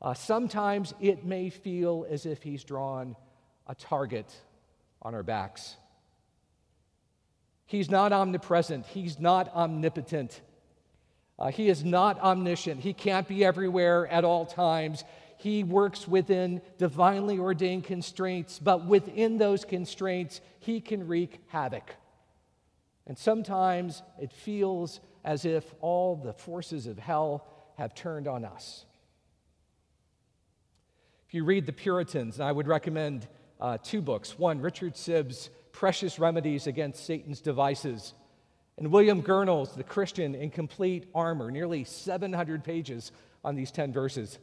uh, 0.00 0.14
sometimes 0.14 0.94
it 1.00 1.24
may 1.24 1.50
feel 1.50 2.06
as 2.10 2.26
if 2.26 2.42
he's 2.42 2.64
drawn 2.64 3.14
a 3.66 3.74
target 3.74 4.32
on 5.00 5.14
our 5.14 5.22
backs. 5.22 5.76
He's 7.66 7.90
not 7.90 8.12
omnipresent, 8.12 8.86
he's 8.86 9.18
not 9.18 9.54
omnipotent, 9.54 10.40
uh, 11.38 11.50
he 11.50 11.68
is 11.68 11.84
not 11.84 12.20
omniscient, 12.20 12.80
he 12.80 12.92
can't 12.92 13.26
be 13.26 13.44
everywhere 13.44 14.06
at 14.08 14.24
all 14.24 14.44
times. 14.44 15.04
He 15.42 15.64
works 15.64 16.06
within 16.06 16.62
divinely 16.78 17.36
ordained 17.36 17.82
constraints, 17.82 18.60
but 18.60 18.86
within 18.86 19.38
those 19.38 19.64
constraints, 19.64 20.40
he 20.60 20.80
can 20.80 21.08
wreak 21.08 21.40
havoc. 21.48 21.96
And 23.08 23.18
sometimes 23.18 24.04
it 24.20 24.30
feels 24.30 25.00
as 25.24 25.44
if 25.44 25.74
all 25.80 26.14
the 26.14 26.32
forces 26.32 26.86
of 26.86 26.96
hell 26.96 27.44
have 27.76 27.92
turned 27.92 28.28
on 28.28 28.44
us. 28.44 28.84
If 31.26 31.34
you 31.34 31.44
read 31.44 31.66
the 31.66 31.72
Puritans, 31.72 32.36
and 32.36 32.44
I 32.44 32.52
would 32.52 32.68
recommend 32.68 33.26
uh, 33.60 33.78
two 33.82 34.00
books 34.00 34.38
one, 34.38 34.60
Richard 34.60 34.94
Sibbes' 34.94 35.48
Precious 35.72 36.20
Remedies 36.20 36.68
Against 36.68 37.04
Satan's 37.04 37.40
Devices, 37.40 38.14
and 38.78 38.92
William 38.92 39.20
Gurnall's 39.20 39.74
The 39.74 39.82
Christian 39.82 40.36
in 40.36 40.50
Complete 40.50 41.08
Armor, 41.16 41.50
nearly 41.50 41.82
700 41.82 42.62
pages 42.62 43.10
on 43.42 43.56
these 43.56 43.72
10 43.72 43.92
verses 43.92 44.38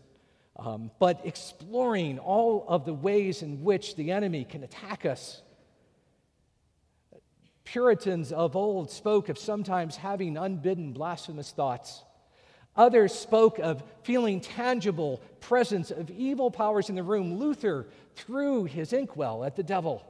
um, 0.59 0.91
but 0.99 1.21
exploring 1.23 2.19
all 2.19 2.65
of 2.67 2.85
the 2.85 2.93
ways 2.93 3.41
in 3.41 3.63
which 3.63 3.95
the 3.95 4.11
enemy 4.11 4.43
can 4.43 4.63
attack 4.63 5.05
us. 5.05 5.41
Puritans 7.63 8.31
of 8.31 8.55
old 8.55 8.91
spoke 8.91 9.29
of 9.29 9.37
sometimes 9.37 9.95
having 9.95 10.37
unbidden 10.37 10.91
blasphemous 10.91 11.51
thoughts. 11.51 12.03
Others 12.75 13.13
spoke 13.13 13.59
of 13.59 13.83
feeling 14.03 14.41
tangible 14.41 15.21
presence 15.39 15.91
of 15.91 16.09
evil 16.09 16.49
powers 16.51 16.89
in 16.89 16.95
the 16.95 17.03
room. 17.03 17.37
Luther 17.37 17.87
threw 18.15 18.63
his 18.65 18.93
inkwell 18.93 19.43
at 19.43 19.55
the 19.55 19.63
devil. 19.63 20.05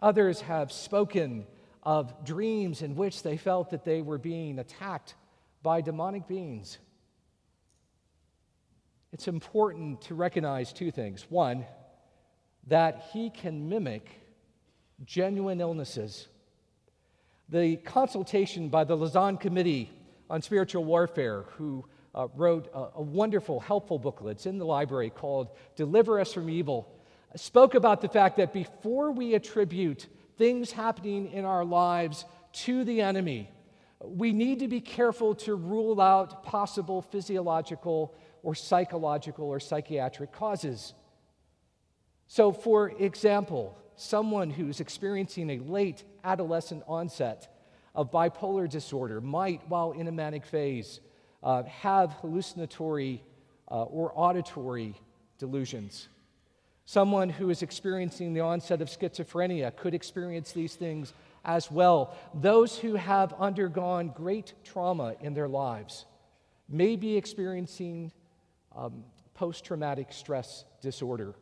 Others 0.00 0.40
have 0.42 0.72
spoken 0.72 1.46
of 1.82 2.24
dreams 2.24 2.82
in 2.82 2.96
which 2.96 3.22
they 3.22 3.36
felt 3.36 3.70
that 3.70 3.84
they 3.84 4.02
were 4.02 4.18
being 4.18 4.58
attacked 4.58 5.14
by 5.62 5.80
demonic 5.80 6.26
beings. 6.26 6.78
It's 9.12 9.28
important 9.28 10.00
to 10.02 10.14
recognize 10.14 10.72
two 10.72 10.90
things. 10.90 11.26
One, 11.28 11.66
that 12.68 13.10
he 13.12 13.28
can 13.28 13.68
mimic 13.68 14.08
genuine 15.04 15.60
illnesses. 15.60 16.28
The 17.48 17.76
consultation 17.76 18.68
by 18.70 18.84
the 18.84 18.96
Lausanne 18.96 19.36
Committee 19.36 19.90
on 20.30 20.40
Spiritual 20.40 20.84
Warfare, 20.84 21.44
who 21.58 21.84
uh, 22.14 22.28
wrote 22.34 22.70
a, 22.72 22.88
a 22.96 23.02
wonderful, 23.02 23.60
helpful 23.60 23.98
booklet. 23.98 24.36
It's 24.36 24.46
in 24.46 24.56
the 24.58 24.64
library 24.64 25.10
called 25.10 25.48
Deliver 25.76 26.18
Us 26.18 26.32
from 26.32 26.48
Evil. 26.48 26.88
Spoke 27.36 27.74
about 27.74 28.00
the 28.00 28.08
fact 28.08 28.38
that 28.38 28.54
before 28.54 29.12
we 29.12 29.34
attribute 29.34 30.06
things 30.38 30.72
happening 30.72 31.30
in 31.32 31.44
our 31.44 31.64
lives 31.64 32.24
to 32.52 32.84
the 32.84 33.02
enemy, 33.02 33.50
we 34.00 34.32
need 34.32 34.60
to 34.60 34.68
be 34.68 34.80
careful 34.80 35.34
to 35.34 35.54
rule 35.54 36.00
out 36.00 36.42
possible 36.42 37.02
physiological 37.02 38.14
or 38.42 38.54
psychological 38.54 39.46
or 39.46 39.60
psychiatric 39.60 40.32
causes. 40.32 40.94
So, 42.26 42.52
for 42.52 42.90
example, 42.90 43.78
someone 43.96 44.50
who's 44.50 44.80
experiencing 44.80 45.50
a 45.50 45.58
late 45.58 46.04
adolescent 46.24 46.82
onset 46.86 47.48
of 47.94 48.10
bipolar 48.10 48.68
disorder 48.68 49.20
might, 49.20 49.68
while 49.68 49.92
in 49.92 50.08
a 50.08 50.12
manic 50.12 50.46
phase, 50.46 51.00
uh, 51.42 51.62
have 51.64 52.12
hallucinatory 52.20 53.22
uh, 53.70 53.82
or 53.84 54.12
auditory 54.14 54.94
delusions. 55.38 56.08
Someone 56.84 57.28
who 57.28 57.50
is 57.50 57.62
experiencing 57.62 58.32
the 58.32 58.40
onset 58.40 58.82
of 58.82 58.88
schizophrenia 58.88 59.74
could 59.76 59.94
experience 59.94 60.52
these 60.52 60.74
things 60.74 61.12
as 61.44 61.70
well. 61.70 62.16
Those 62.34 62.78
who 62.78 62.94
have 62.94 63.32
undergone 63.34 64.08
great 64.08 64.54
trauma 64.64 65.14
in 65.20 65.34
their 65.34 65.48
lives 65.48 66.06
may 66.68 66.96
be 66.96 67.16
experiencing 67.16 68.12
um, 68.76 69.04
post 69.34 69.64
traumatic 69.64 70.12
stress 70.12 70.64
disorder. 70.80 71.34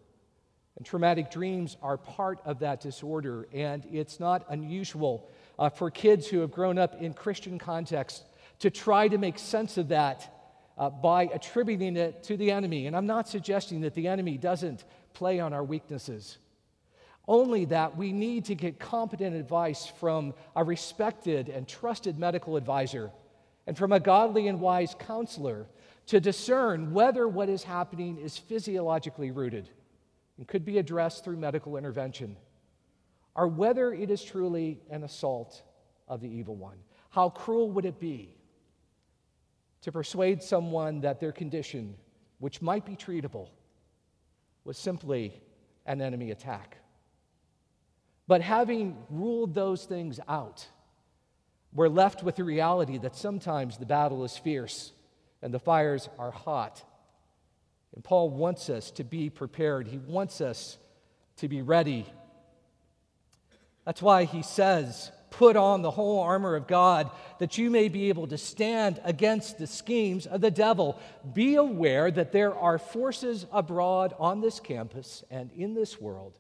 And 0.77 0.87
traumatic 0.87 1.31
dreams 1.31 1.77
are 1.83 1.99
part 1.99 2.41
of 2.45 2.61
that 2.61 2.81
disorder, 2.81 3.49
and 3.53 3.87
it's 3.93 4.21
not 4.21 4.47
unusual 4.49 5.29
uh, 5.59 5.69
for 5.69 5.91
kids 5.91 6.27
who 6.27 6.41
have 6.41 6.51
grown 6.51 6.79
up 6.79 7.03
in 7.03 7.13
Christian 7.13 7.59
context 7.59 8.25
to 8.61 8.71
try 8.71 9.09
to 9.09 9.19
make 9.19 9.39
sense 9.39 9.77
of 9.77 9.89
that 9.89 10.35
uh, 10.79 10.89
by 10.89 11.25
attributing 11.25 11.97
it 11.97 12.23
to 12.25 12.37
the 12.37 12.51
enemy. 12.51 12.87
And 12.87 12.97
I'm 12.97 13.07
not 13.07 13.29
suggesting 13.29 13.83
that 13.83 13.95
the 13.95 14.09
enemy 14.09 14.39
doesn't 14.39 14.85
play 15.13 15.41
on 15.41 15.53
our 15.53 15.65
weaknesses. 15.65 16.39
Only 17.29 17.67
that 17.67 17.97
we 17.97 18.13
need 18.13 18.47
to 18.47 18.55
get 18.55 18.81
competent 18.81 19.37
advice 19.37 19.87
from 19.87 20.35
a 20.57 20.65
respected 20.65 21.49
and 21.49 21.69
trusted 21.69 22.19
medical 22.19 22.57
advisor 22.57 23.11
and 23.67 23.77
from 23.77 23.93
a 23.93 24.01
godly 24.01 24.49
and 24.49 24.61
wise 24.61 24.97
counselor 24.99 25.67
to 26.11 26.19
discern 26.19 26.93
whether 26.93 27.29
what 27.29 27.49
is 27.49 27.63
happening 27.63 28.19
is 28.19 28.37
physiologically 28.37 29.31
rooted 29.31 29.71
and 30.39 30.49
could 30.49 30.65
be 30.65 30.79
addressed 30.79 31.23
through 31.23 31.37
medical 31.37 31.77
intervention, 31.77 32.37
or 33.37 33.47
whether 33.47 33.95
it 33.95 34.11
is 34.11 34.21
truly 34.21 34.81
an 34.91 35.05
assault 35.05 35.63
of 36.09 36.21
the 36.21 36.29
evil 36.29 36.57
one. 36.57 36.79
How 37.11 37.29
cruel 37.29 37.71
would 37.71 37.85
it 37.85 38.01
be 38.01 38.35
to 39.83 39.93
persuade 39.93 40.43
someone 40.43 41.01
that 41.03 41.21
their 41.21 41.31
condition, 41.31 41.95
which 42.41 42.61
might 42.61 42.85
be 42.85 42.97
treatable, 42.97 43.47
was 44.65 44.77
simply 44.77 45.41
an 45.87 46.03
enemy 46.03 46.33
attack. 46.33 46.79
But 48.27 48.41
having 48.41 48.97
ruled 49.11 49.55
those 49.55 49.85
things 49.85 50.19
out, 50.27 50.67
we're 51.73 51.89
left 51.89 52.25
with 52.25 52.35
the 52.35 52.43
reality 52.43 52.99
that 52.99 53.15
sometimes 53.15 53.79
the 53.79 53.87
battle 53.87 54.25
is 54.25 54.37
fierce 54.37 54.91
and 55.43 55.53
the 55.53 55.59
fires 55.59 56.09
are 56.19 56.31
hot. 56.31 56.83
And 57.95 58.05
Paul 58.05 58.31
wants 58.31 58.71
us 58.71 58.91
to 58.93 59.05
be 59.05 59.31
prepared, 59.31 59.89
he 59.89 59.99
wants 59.99 60.41
us 60.41 60.79
to 61.37 61.49
be 61.49 61.63
ready. 61.63 62.07
That's 63.85 64.03
why 64.03 64.25
he 64.25 64.43
says, 64.43 65.11
Put 65.31 65.57
on 65.57 65.83
the 65.83 65.93
whole 65.93 66.21
armor 66.21 66.57
of 66.57 66.67
God 66.67 67.11
that 67.39 67.57
you 67.57 67.71
may 67.71 67.89
be 67.89 68.09
able 68.09 68.27
to 68.27 68.37
stand 68.37 69.01
against 69.05 69.59
the 69.59 69.67
schemes 69.67 70.27
of 70.27 70.41
the 70.41 70.51
devil. 70.51 71.01
Be 71.33 71.55
aware 71.55 72.11
that 72.11 72.33
there 72.33 72.55
are 72.55 72.79
forces 72.79 73.47
abroad 73.53 74.13
on 74.19 74.41
this 74.41 74.59
campus 74.59 75.23
and 75.31 75.51
in 75.53 75.75
this 75.75 76.01
world 76.01 76.39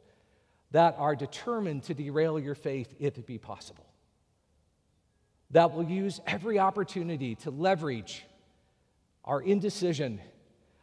that 0.72 0.96
are 0.98 1.14
determined 1.14 1.84
to 1.84 1.94
derail 1.94 2.38
your 2.38 2.56
faith 2.56 2.92
if 2.98 3.16
it 3.16 3.26
be 3.26 3.38
possible. 3.38 3.86
That 5.52 5.72
will 5.72 5.88
use 5.88 6.20
every 6.26 6.58
opportunity 6.58 7.36
to 7.36 7.50
leverage 7.50 8.24
our 9.24 9.40
indecision, 9.40 10.20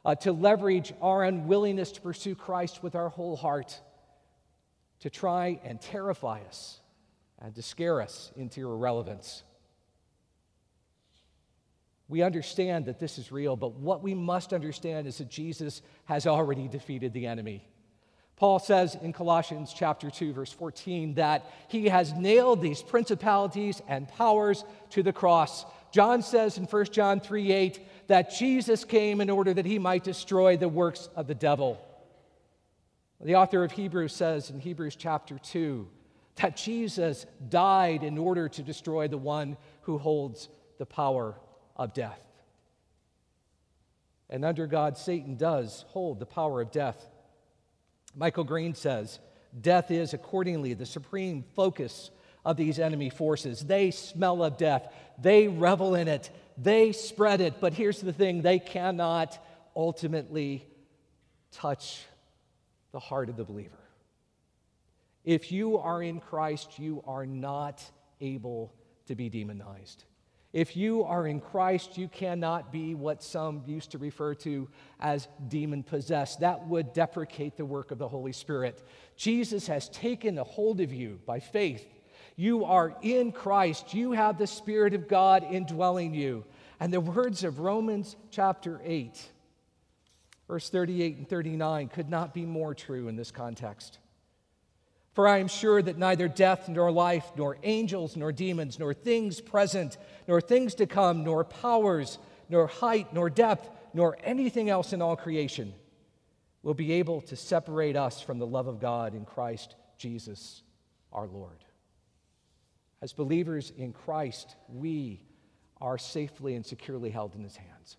uh, 0.05 0.15
to 0.15 0.31
leverage 0.31 0.93
our 1.01 1.23
unwillingness 1.23 1.91
to 1.93 2.01
pursue 2.01 2.35
Christ 2.35 2.83
with 2.83 2.95
our 2.95 3.09
whole 3.09 3.35
heart, 3.35 3.79
to 5.01 5.09
try 5.09 5.59
and 5.63 5.81
terrify 5.81 6.41
us 6.47 6.79
and 7.39 7.53
to 7.55 7.61
scare 7.61 8.01
us 8.01 8.31
into 8.35 8.61
irrelevance. 8.61 9.43
We 12.09 12.21
understand 12.21 12.85
that 12.85 12.99
this 12.99 13.17
is 13.17 13.31
real, 13.31 13.55
but 13.55 13.73
what 13.73 14.01
we 14.01 14.13
must 14.13 14.53
understand 14.53 15.07
is 15.07 15.17
that 15.17 15.29
Jesus 15.29 15.81
has 16.05 16.25
already 16.25 16.67
defeated 16.67 17.11
the 17.13 17.27
enemy. 17.27 17.67
Paul 18.37 18.59
says 18.59 18.95
in 18.95 19.13
Colossians 19.13 19.73
chapter 19.75 20.11
2 20.11 20.31
verse 20.31 20.53
14 20.53 21.15
that 21.15 21.51
he 21.67 21.89
has 21.89 22.13
nailed 22.13 22.61
these 22.61 22.83
principalities 22.83 23.81
and 23.87 24.07
powers 24.07 24.63
to 24.91 25.01
the 25.01 25.11
cross. 25.11 25.65
John 25.91 26.21
says 26.21 26.57
in 26.57 26.65
1 26.65 26.85
John 26.85 27.19
3 27.19 27.51
8 27.51 28.07
that 28.07 28.31
Jesus 28.31 28.83
came 28.83 29.21
in 29.21 29.29
order 29.29 29.53
that 29.53 29.65
he 29.65 29.79
might 29.79 30.03
destroy 30.03 30.57
the 30.57 30.69
works 30.69 31.09
of 31.15 31.27
the 31.27 31.35
devil. 31.35 31.81
The 33.19 33.35
author 33.35 33.63
of 33.63 33.71
Hebrews 33.71 34.13
says 34.13 34.49
in 34.49 34.59
Hebrews 34.59 34.95
chapter 34.95 35.39
2 35.39 35.87
that 36.35 36.55
Jesus 36.55 37.25
died 37.49 38.03
in 38.03 38.17
order 38.17 38.47
to 38.47 38.61
destroy 38.61 39.07
the 39.07 39.17
one 39.17 39.57
who 39.81 39.97
holds 39.97 40.49
the 40.77 40.85
power 40.85 41.35
of 41.75 41.93
death. 41.93 42.21
And 44.29 44.45
under 44.45 44.67
God, 44.67 44.97
Satan 44.97 45.35
does 45.35 45.85
hold 45.87 46.19
the 46.19 46.25
power 46.25 46.61
of 46.61 46.71
death. 46.71 47.09
Michael 48.15 48.43
Green 48.43 48.75
says, 48.75 49.19
Death 49.59 49.89
is 49.89 50.13
accordingly 50.13 50.73
the 50.73 50.85
supreme 50.85 51.43
focus 51.55 52.11
of 52.47 52.55
these 52.55 52.79
enemy 52.79 53.09
forces. 53.09 53.59
They 53.59 53.91
smell 53.91 54.41
of 54.41 54.57
death, 54.57 54.91
they 55.19 55.49
revel 55.49 55.95
in 55.95 56.07
it, 56.07 56.31
they 56.57 56.93
spread 56.93 57.41
it. 57.41 57.55
But 57.59 57.73
here's 57.73 57.99
the 57.99 58.13
thing 58.13 58.41
they 58.41 58.57
cannot 58.57 59.37
ultimately 59.75 60.65
touch 61.51 62.05
the 62.93 62.99
heart 62.99 63.27
of 63.27 63.35
the 63.35 63.43
believer. 63.43 63.77
If 65.25 65.51
you 65.51 65.77
are 65.77 66.01
in 66.01 66.21
Christ, 66.21 66.79
you 66.79 67.03
are 67.05 67.25
not 67.25 67.83
able 68.21 68.73
to 69.07 69.15
be 69.15 69.27
demonized. 69.27 70.05
If 70.53 70.77
you 70.77 71.03
are 71.03 71.27
in 71.27 71.41
Christ, 71.41 71.97
you 71.97 72.07
cannot 72.07 72.71
be 72.71 72.95
what 72.95 73.21
some 73.21 73.61
used 73.67 73.91
to 73.91 73.97
refer 73.97 74.33
to 74.35 74.69
as 75.01 75.27
demon 75.49 75.83
possessed. 75.83 76.39
That 76.39 76.65
would 76.67 76.93
deprecate 76.93 77.57
the 77.57 77.65
work 77.65 77.91
of 77.91 77.97
the 77.97 78.07
Holy 78.07 78.31
Spirit. 78.31 78.81
Jesus 79.17 79.67
has 79.67 79.89
taken 79.89 80.37
a 80.37 80.45
hold 80.45 80.79
of 80.79 80.93
you 80.93 81.19
by 81.25 81.41
faith. 81.41 81.85
You 82.37 82.65
are 82.65 82.95
in 83.01 83.31
Christ. 83.31 83.95
You 83.95 84.11
have 84.11 84.37
the 84.37 84.47
Spirit 84.47 84.93
of 84.93 85.07
God 85.07 85.43
indwelling 85.43 86.13
you. 86.13 86.45
And 86.79 86.93
the 86.93 87.01
words 87.01 87.43
of 87.43 87.59
Romans 87.59 88.15
chapter 88.29 88.79
8, 88.85 89.19
verse 90.47 90.69
38 90.69 91.17
and 91.17 91.27
39, 91.27 91.87
could 91.89 92.09
not 92.09 92.35
be 92.35 92.45
more 92.45 92.75
true 92.75 93.07
in 93.07 93.15
this 93.15 93.31
context. 93.31 93.97
For 95.13 95.27
I 95.27 95.39
am 95.39 95.47
sure 95.47 95.81
that 95.81 95.97
neither 95.97 96.27
death 96.27 96.69
nor 96.69 96.91
life, 96.91 97.25
nor 97.35 97.57
angels 97.63 98.15
nor 98.15 98.31
demons, 98.31 98.77
nor 98.77 98.93
things 98.93 99.41
present, 99.41 99.97
nor 100.27 100.39
things 100.39 100.75
to 100.75 100.85
come, 100.85 101.23
nor 101.23 101.43
powers, 101.43 102.19
nor 102.49 102.67
height, 102.67 103.11
nor 103.13 103.31
depth, 103.31 103.67
nor 103.95 104.15
anything 104.23 104.69
else 104.69 104.93
in 104.93 105.01
all 105.01 105.15
creation 105.15 105.73
will 106.61 106.75
be 106.75 106.93
able 106.93 107.21
to 107.21 107.35
separate 107.35 107.95
us 107.95 108.21
from 108.21 108.37
the 108.37 108.45
love 108.45 108.67
of 108.67 108.79
God 108.79 109.15
in 109.15 109.25
Christ 109.25 109.75
Jesus 109.97 110.61
our 111.11 111.25
Lord. 111.25 111.63
As 113.01 113.13
believers 113.13 113.71
in 113.77 113.93
Christ, 113.93 114.55
we 114.69 115.21
are 115.79 115.97
safely 115.97 116.55
and 116.55 116.65
securely 116.65 117.09
held 117.09 117.35
in 117.35 117.43
his 117.43 117.55
hands. 117.55 117.97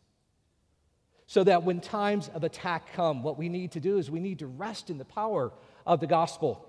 So 1.27 1.45
that 1.45 1.63
when 1.63 1.81
times 1.81 2.31
of 2.35 2.43
attack 2.43 2.93
come, 2.95 3.23
what 3.23 3.39
we 3.39 3.49
need 3.49 3.73
to 3.73 3.81
do 3.81 3.99
is 3.99 4.11
we 4.11 4.21
need 4.21 4.41
to 4.41 4.47
rest 4.47 4.91
in 4.91 4.99
the 4.99 5.05
power 5.05 5.53
of 5.87 6.01
the 6.01 6.07
gospel. 6.07 6.67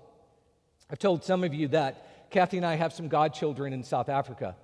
I've 0.90 0.98
told 0.98 1.24
some 1.24 1.44
of 1.44 1.54
you 1.54 1.68
that 1.68 2.30
Kathy 2.30 2.58
and 2.58 2.66
I 2.66 2.76
have 2.76 2.92
some 2.92 3.08
godchildren 3.08 3.72
in 3.72 3.82
South 3.82 4.08
Africa. 4.08 4.54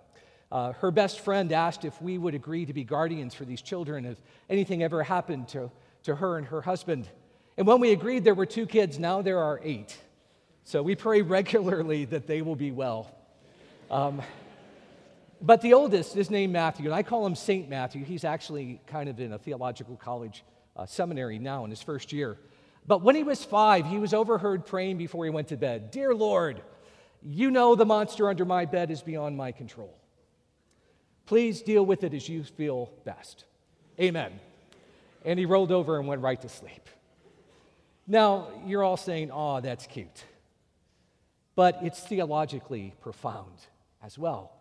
Uh, 0.53 0.73
her 0.75 0.93
best 0.93 1.21
friend 1.21 1.51
asked 1.51 1.85
if 1.85 2.01
we 2.01 2.19
would 2.19 2.35
agree 2.35 2.67
to 2.67 2.73
be 2.73 2.85
guardians 2.85 3.35
for 3.35 3.45
these 3.45 3.63
children 3.63 4.05
if 4.05 4.19
anything 4.49 4.83
ever 4.83 5.03
happened 5.03 5.49
to, 5.49 5.71
to 6.05 6.15
her 6.15 6.39
and 6.39 6.47
her 6.47 6.61
husband. 6.61 7.09
And 7.57 7.67
when 7.67 7.81
we 7.81 7.91
agreed, 7.91 8.23
there 8.23 8.35
were 8.35 8.47
two 8.47 8.67
kids. 8.67 8.99
Now 8.99 9.23
there 9.23 9.39
are 9.39 9.61
eight. 9.65 9.97
So 10.63 10.83
we 10.83 10.95
pray 10.95 11.23
regularly 11.23 12.05
that 12.07 12.27
they 12.27 12.43
will 12.43 12.55
be 12.55 12.71
well. 12.71 13.16
Um, 13.91 14.23
but 15.41 15.61
the 15.61 15.75
oldest 15.75 16.17
is 16.17 16.31
named 16.31 16.53
Matthew, 16.53 16.87
and 16.87 16.95
I 16.95 17.03
call 17.03 17.27
him 17.27 17.35
Saint 17.35 17.69
Matthew. 17.69 18.05
He's 18.05 18.25
actually 18.25 18.81
kind 18.87 19.09
of 19.09 19.21
in 19.21 19.33
a 19.33 19.39
theological 19.39 19.97
college 19.97 20.45
uh, 20.77 20.87
seminary 20.87 21.39
now 21.39 21.65
in 21.65 21.71
his 21.71 21.83
first 21.83 22.13
year. 22.13 22.39
But 22.87 23.03
when 23.03 23.15
he 23.15 23.23
was 23.23 23.45
five, 23.45 23.87
he 23.87 23.99
was 23.99 24.15
overheard 24.15 24.65
praying 24.65 24.97
before 24.99 25.25
he 25.25 25.31
went 25.31 25.49
to 25.49 25.57
bed 25.57 25.91
Dear 25.91 26.15
Lord, 26.15 26.63
you 27.23 27.51
know 27.51 27.75
the 27.75 27.85
monster 27.85 28.29
under 28.29 28.45
my 28.45 28.65
bed 28.65 28.91
is 28.91 29.03
beyond 29.03 29.37
my 29.37 29.53
control. 29.53 29.97
Please 31.27 31.61
deal 31.61 31.85
with 31.85 32.05
it 32.05 32.15
as 32.15 32.29
you 32.29 32.45
feel 32.45 32.91
best. 33.05 33.45
Amen. 34.01 34.39
And 35.25 35.39
he 35.39 35.45
rolled 35.45 35.73
over 35.73 35.99
and 35.99 36.07
went 36.07 36.23
right 36.23 36.41
to 36.41 36.49
sleep. 36.49 36.89
Now, 38.07 38.49
you're 38.65 38.85
all 38.85 38.97
saying, 38.97 39.33
oh, 39.33 39.61
that's 39.61 39.87
cute. 39.89 40.25
But 41.57 41.81
it's 41.83 41.99
theologically 41.99 42.95
profound 43.01 43.67
as 44.07 44.17
well. 44.17 44.53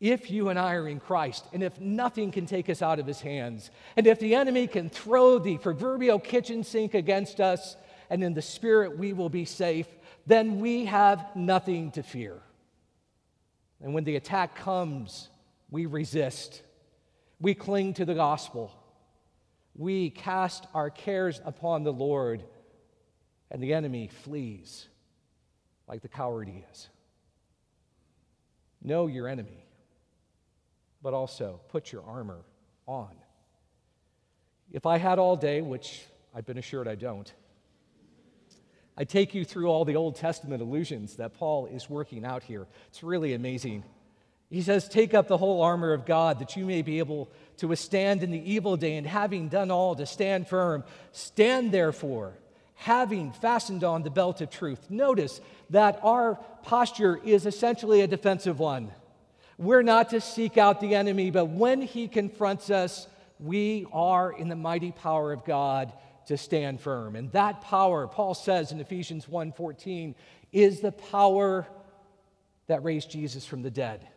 If 0.00 0.30
you 0.30 0.48
and 0.48 0.58
I 0.58 0.74
are 0.74 0.88
in 0.88 1.00
Christ, 1.00 1.44
and 1.52 1.62
if 1.62 1.78
nothing 1.78 2.30
can 2.30 2.46
take 2.46 2.70
us 2.70 2.80
out 2.80 2.98
of 2.98 3.06
his 3.06 3.20
hands, 3.20 3.70
and 3.96 4.06
if 4.06 4.18
the 4.18 4.34
enemy 4.34 4.66
can 4.66 4.88
throw 4.88 5.38
the 5.38 5.58
proverbial 5.58 6.20
kitchen 6.20 6.64
sink 6.64 6.94
against 6.94 7.40
us, 7.40 7.76
and 8.08 8.24
in 8.24 8.32
the 8.32 8.40
spirit 8.40 8.96
we 8.96 9.12
will 9.12 9.28
be 9.28 9.44
safe, 9.44 9.86
then 10.26 10.60
we 10.60 10.86
have 10.86 11.26
nothing 11.34 11.90
to 11.90 12.02
fear. 12.02 12.40
And 13.82 13.92
when 13.92 14.04
the 14.04 14.16
attack 14.16 14.54
comes, 14.54 15.28
we 15.70 15.84
resist. 15.86 16.62
We 17.40 17.54
cling 17.54 17.94
to 17.94 18.04
the 18.04 18.14
gospel. 18.14 18.72
We 19.74 20.10
cast 20.10 20.66
our 20.72 20.88
cares 20.88 21.40
upon 21.44 21.82
the 21.82 21.92
Lord, 21.92 22.44
and 23.50 23.62
the 23.62 23.74
enemy 23.74 24.08
flees 24.08 24.88
like 25.86 26.00
the 26.00 26.08
coward 26.08 26.48
he 26.48 26.64
is. 26.72 26.88
Know 28.82 29.06
your 29.06 29.28
enemy, 29.28 29.64
but 31.02 31.14
also 31.14 31.60
put 31.68 31.92
your 31.92 32.02
armor 32.04 32.40
on. 32.86 33.14
If 34.72 34.86
I 34.86 34.98
had 34.98 35.18
all 35.18 35.36
day, 35.36 35.60
which 35.60 36.02
I've 36.34 36.46
been 36.46 36.58
assured 36.58 36.88
I 36.88 36.94
don't, 36.94 37.32
I 38.96 39.04
take 39.04 39.34
you 39.34 39.44
through 39.44 39.68
all 39.68 39.84
the 39.84 39.96
Old 39.96 40.16
Testament 40.16 40.62
allusions 40.62 41.16
that 41.16 41.34
Paul 41.34 41.66
is 41.66 41.88
working 41.88 42.24
out 42.24 42.42
here. 42.42 42.66
It's 42.88 43.02
really 43.02 43.32
amazing. 43.34 43.84
He 44.50 44.62
says, 44.62 44.88
Take 44.88 45.14
up 45.14 45.28
the 45.28 45.38
whole 45.38 45.62
armor 45.62 45.92
of 45.92 46.04
God 46.04 46.40
that 46.40 46.56
you 46.56 46.66
may 46.66 46.82
be 46.82 46.98
able 46.98 47.30
to 47.58 47.68
withstand 47.68 48.22
in 48.22 48.30
the 48.30 48.52
evil 48.52 48.76
day, 48.76 48.96
and 48.96 49.06
having 49.06 49.48
done 49.48 49.70
all, 49.70 49.94
to 49.94 50.06
stand 50.06 50.48
firm. 50.48 50.84
Stand 51.12 51.72
therefore, 51.72 52.34
having 52.80 53.30
fastened 53.30 53.84
on 53.84 54.02
the 54.02 54.10
belt 54.10 54.40
of 54.40 54.48
truth. 54.48 54.86
Notice 54.88 55.42
that 55.68 56.00
our 56.02 56.36
posture 56.62 57.20
is 57.22 57.44
essentially 57.44 58.00
a 58.00 58.06
defensive 58.06 58.58
one. 58.58 58.90
We're 59.58 59.82
not 59.82 60.08
to 60.10 60.20
seek 60.22 60.56
out 60.56 60.80
the 60.80 60.94
enemy, 60.94 61.30
but 61.30 61.44
when 61.50 61.82
he 61.82 62.08
confronts 62.08 62.70
us, 62.70 63.06
we 63.38 63.86
are 63.92 64.32
in 64.32 64.48
the 64.48 64.56
mighty 64.56 64.92
power 64.92 65.30
of 65.30 65.44
God 65.44 65.92
to 66.28 66.38
stand 66.38 66.80
firm. 66.80 67.16
And 67.16 67.30
that 67.32 67.60
power, 67.60 68.06
Paul 68.06 68.32
says 68.32 68.72
in 68.72 68.80
Ephesians 68.80 69.28
1:14, 69.28 70.14
is 70.50 70.80
the 70.80 70.92
power 70.92 71.66
that 72.66 72.82
raised 72.82 73.10
Jesus 73.10 73.44
from 73.44 73.60
the 73.60 73.70
dead 73.70 74.08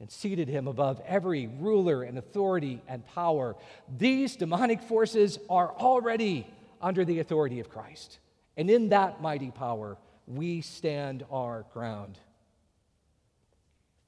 and 0.00 0.10
seated 0.10 0.48
him 0.48 0.66
above 0.66 1.02
every 1.06 1.48
ruler 1.48 2.02
and 2.02 2.16
authority 2.16 2.80
and 2.88 3.04
power. 3.08 3.56
These 3.94 4.36
demonic 4.36 4.80
forces 4.80 5.38
are 5.50 5.70
already 5.72 6.46
under 6.80 7.04
the 7.04 7.18
authority 7.18 7.60
of 7.60 7.68
Christ. 7.68 8.18
And 8.56 8.70
in 8.70 8.88
that 8.90 9.20
mighty 9.20 9.50
power, 9.50 9.96
we 10.26 10.60
stand 10.60 11.24
our 11.30 11.64
ground. 11.72 12.18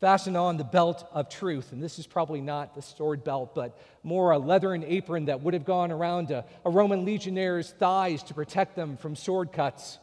Fasten 0.01 0.35
on 0.35 0.57
the 0.57 0.65
belt 0.65 1.07
of 1.13 1.29
truth, 1.29 1.71
and 1.71 1.81
this 1.81 1.99
is 1.99 2.09
probably 2.09 2.41
not 2.41 2.75
the 2.75 2.83
sword 2.83 3.23
belt, 3.23 3.55
but 3.55 3.79
more 4.03 4.33
a 4.33 4.39
leathern 4.39 4.83
apron 4.83 5.27
that 5.27 5.43
would 5.43 5.55
have 5.55 5.65
gone 5.65 5.93
around 5.93 6.33
a, 6.33 6.45
a 6.65 6.71
Roman 6.71 7.05
legionnaire's 7.05 7.71
thighs 7.71 8.25
to 8.25 8.35
protect 8.35 8.75
them 8.75 8.97
from 8.97 9.15
sword 9.15 9.53
cuts. 9.53 9.99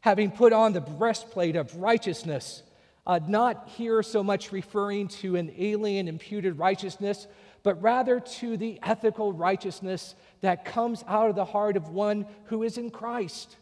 Having 0.00 0.32
put 0.32 0.52
on 0.52 0.72
the 0.72 0.80
breastplate 0.80 1.56
of 1.56 1.74
righteousness, 1.76 2.62
uh, 3.06 3.20
not 3.26 3.68
here 3.76 4.02
so 4.02 4.22
much 4.22 4.52
referring 4.52 5.08
to 5.08 5.36
an 5.36 5.52
alien 5.58 6.08
imputed 6.08 6.58
righteousness, 6.58 7.26
but 7.62 7.80
rather 7.82 8.20
to 8.20 8.56
the 8.56 8.78
ethical 8.82 9.32
righteousness 9.32 10.14
that 10.40 10.64
comes 10.64 11.04
out 11.06 11.28
of 11.28 11.36
the 11.36 11.44
heart 11.44 11.76
of 11.76 11.88
one 11.88 12.26
who 12.44 12.62
is 12.62 12.78
in 12.78 12.90
Christ, 12.90 13.56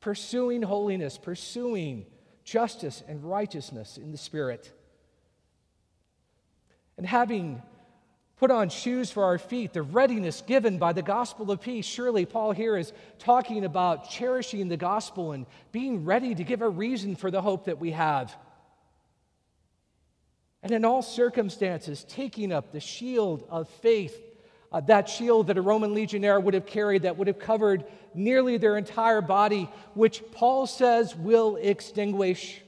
pursuing 0.00 0.62
holiness, 0.62 1.18
pursuing 1.18 2.06
justice 2.44 3.02
and 3.06 3.24
righteousness 3.24 3.98
in 3.98 4.10
the 4.10 4.18
Spirit. 4.18 4.72
And 6.96 7.06
having 7.06 7.62
put 8.42 8.50
on 8.50 8.68
shoes 8.68 9.08
for 9.08 9.22
our 9.22 9.38
feet, 9.38 9.72
the 9.72 9.82
readiness 9.82 10.40
given 10.40 10.76
by 10.76 10.92
the 10.92 11.00
gospel 11.00 11.52
of 11.52 11.60
peace. 11.60 11.86
Surely, 11.86 12.26
Paul 12.26 12.50
here 12.50 12.76
is 12.76 12.92
talking 13.20 13.64
about 13.64 14.10
cherishing 14.10 14.66
the 14.66 14.76
gospel 14.76 15.30
and 15.30 15.46
being 15.70 16.04
ready 16.04 16.34
to 16.34 16.42
give 16.42 16.60
a 16.60 16.68
reason 16.68 17.14
for 17.14 17.30
the 17.30 17.40
hope 17.40 17.66
that 17.66 17.78
we 17.78 17.92
have. 17.92 18.36
And 20.62 20.72
in 20.72 20.84
all 20.84 21.02
circumstances, 21.02 22.04
taking 22.04 22.52
up 22.52 22.70
the 22.70 22.80
shield 22.80 23.44
of 23.50 23.68
faith, 23.68 24.20
uh, 24.70 24.80
that 24.82 25.08
shield 25.08 25.48
that 25.48 25.58
a 25.58 25.62
Roman 25.62 25.92
legionnaire 25.92 26.38
would 26.38 26.54
have 26.54 26.66
carried 26.66 27.02
that 27.02 27.16
would 27.16 27.26
have 27.26 27.38
covered 27.38 27.84
nearly 28.14 28.58
their 28.58 28.76
entire 28.76 29.20
body, 29.20 29.68
which 29.94 30.22
Paul 30.32 30.66
says 30.66 31.16
will 31.16 31.56
extinguish 31.56 32.60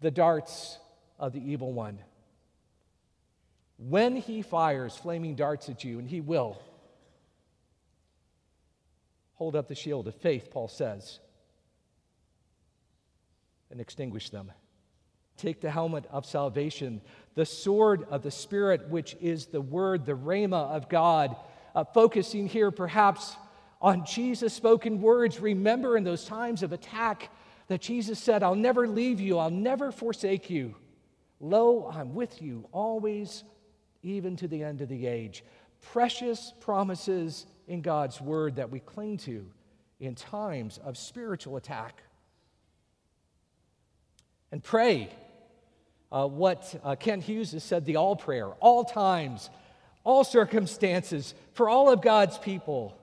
the 0.00 0.10
darts 0.10 0.78
of 1.18 1.32
the 1.32 1.50
evil 1.50 1.72
one. 1.72 1.98
When 3.78 4.16
he 4.16 4.42
fires 4.42 4.96
flaming 4.96 5.34
darts 5.34 5.68
at 5.68 5.84
you, 5.84 5.98
and 5.98 6.08
he 6.08 6.20
will, 6.20 6.60
hold 9.34 9.54
up 9.54 9.68
the 9.68 9.74
shield 9.74 10.08
of 10.08 10.14
faith, 10.16 10.50
Paul 10.50 10.68
says, 10.68 11.20
and 13.70 13.80
extinguish 13.80 14.30
them. 14.30 14.50
Take 15.38 15.60
the 15.60 15.70
helmet 15.70 16.04
of 16.10 16.26
salvation, 16.26 17.00
the 17.34 17.46
sword 17.46 18.06
of 18.10 18.22
the 18.22 18.30
Spirit, 18.30 18.88
which 18.88 19.16
is 19.20 19.46
the 19.46 19.60
word, 19.60 20.04
the 20.04 20.12
rhema 20.12 20.68
of 20.70 20.88
God. 20.88 21.36
Uh, 21.74 21.84
focusing 21.84 22.48
here 22.48 22.72
perhaps 22.72 23.36
on 23.80 24.04
Jesus' 24.04 24.52
spoken 24.52 25.00
words. 25.00 25.38
Remember 25.38 25.96
in 25.96 26.02
those 26.02 26.24
times 26.24 26.64
of 26.64 26.72
attack 26.72 27.30
that 27.68 27.80
Jesus 27.80 28.18
said, 28.18 28.42
I'll 28.42 28.56
never 28.56 28.88
leave 28.88 29.20
you, 29.20 29.38
I'll 29.38 29.50
never 29.50 29.92
forsake 29.92 30.50
you. 30.50 30.74
Lo, 31.38 31.88
I'm 31.92 32.14
with 32.14 32.42
you 32.42 32.66
always, 32.72 33.44
even 34.02 34.34
to 34.36 34.48
the 34.48 34.64
end 34.64 34.80
of 34.80 34.88
the 34.88 35.06
age. 35.06 35.44
Precious 35.92 36.52
promises 36.58 37.46
in 37.68 37.80
God's 37.80 38.20
word 38.20 38.56
that 38.56 38.70
we 38.70 38.80
cling 38.80 39.18
to 39.18 39.46
in 40.00 40.16
times 40.16 40.78
of 40.78 40.98
spiritual 40.98 41.56
attack. 41.56 42.02
And 44.50 44.64
pray 44.64 45.10
uh, 46.10 46.26
what 46.26 46.74
uh, 46.82 46.96
Kent 46.96 47.24
Hughes 47.24 47.52
has 47.52 47.64
said 47.64 47.84
the 47.84 47.96
all 47.96 48.16
prayer, 48.16 48.48
all 48.60 48.84
times, 48.84 49.50
all 50.04 50.24
circumstances, 50.24 51.34
for 51.52 51.68
all 51.68 51.90
of 51.90 52.00
God's 52.00 52.38
people. 52.38 52.96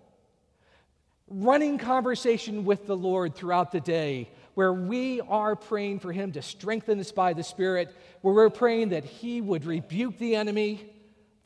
Running 1.28 1.78
conversation 1.78 2.66
with 2.66 2.88
the 2.88 2.98
Lord 2.98 3.36
throughout 3.36 3.72
the 3.72 3.80
day, 3.80 4.30
where 4.54 4.74
we 4.74 5.22
are 5.22 5.56
praying 5.56 6.00
for 6.00 6.12
Him 6.12 6.32
to 6.34 6.42
strengthen 6.42 7.00
us 7.00 7.12
by 7.12 7.34
the 7.34 7.44
Spirit, 7.44 7.96
where 8.22 8.34
we're 8.34 8.50
praying 8.50 8.90
that 8.90 9.06
He 9.06 9.42
would 9.42 9.66
rebuke 9.66 10.18
the 10.18 10.36
enemy. 10.36 10.92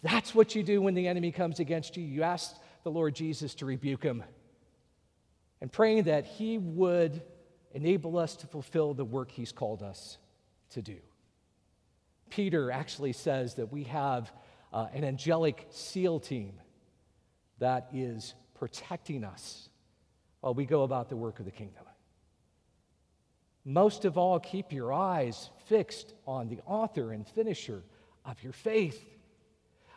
That's 0.01 0.33
what 0.33 0.55
you 0.55 0.63
do 0.63 0.81
when 0.81 0.93
the 0.93 1.07
enemy 1.07 1.31
comes 1.31 1.59
against 1.59 1.97
you. 1.97 2.03
You 2.03 2.23
ask 2.23 2.55
the 2.83 2.91
Lord 2.91 3.15
Jesus 3.15 3.55
to 3.55 3.65
rebuke 3.65 4.03
him. 4.03 4.23
And 5.61 5.69
praying 5.69 6.03
that 6.03 6.25
He 6.25 6.57
would 6.57 7.21
enable 7.73 8.17
us 8.17 8.37
to 8.37 8.47
fulfill 8.47 8.93
the 8.93 9.05
work 9.05 9.31
He's 9.31 9.51
called 9.51 9.83
us 9.83 10.17
to 10.71 10.81
do. 10.81 10.97
Peter 12.29 12.71
actually 12.71 13.13
says 13.13 13.55
that 13.55 13.71
we 13.71 13.83
have 13.85 14.31
uh, 14.71 14.87
an 14.93 15.03
angelic 15.03 15.67
SEAL 15.71 16.19
team 16.19 16.53
that 17.59 17.89
is 17.93 18.33
protecting 18.55 19.23
us 19.23 19.69
while 20.41 20.53
we 20.53 20.65
go 20.65 20.83
about 20.83 21.09
the 21.09 21.15
work 21.15 21.39
of 21.39 21.45
the 21.45 21.51
kingdom. 21.51 21.83
Most 23.65 24.05
of 24.05 24.17
all, 24.17 24.39
keep 24.39 24.71
your 24.71 24.93
eyes 24.93 25.49
fixed 25.67 26.13
on 26.25 26.47
the 26.47 26.59
author 26.65 27.11
and 27.11 27.27
finisher 27.27 27.83
of 28.25 28.41
your 28.41 28.53
faith. 28.53 29.05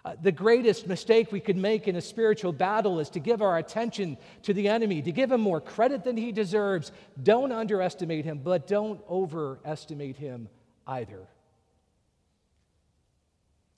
Uh, 0.04 0.16
the 0.20 0.32
greatest 0.32 0.88
mistake 0.88 1.30
we 1.30 1.38
could 1.38 1.56
make 1.56 1.86
in 1.86 1.94
a 1.94 2.00
spiritual 2.00 2.52
battle 2.52 2.98
is 2.98 3.08
to 3.10 3.20
give 3.20 3.40
our 3.40 3.56
attention 3.58 4.18
to 4.42 4.52
the 4.52 4.68
enemy, 4.68 5.00
to 5.00 5.12
give 5.12 5.30
him 5.30 5.40
more 5.40 5.60
credit 5.60 6.02
than 6.02 6.16
he 6.16 6.32
deserves. 6.32 6.90
Don't 7.22 7.52
underestimate 7.52 8.24
him, 8.24 8.40
but 8.42 8.66
don't 8.66 9.00
overestimate 9.08 10.16
him 10.16 10.48
either. 10.88 11.28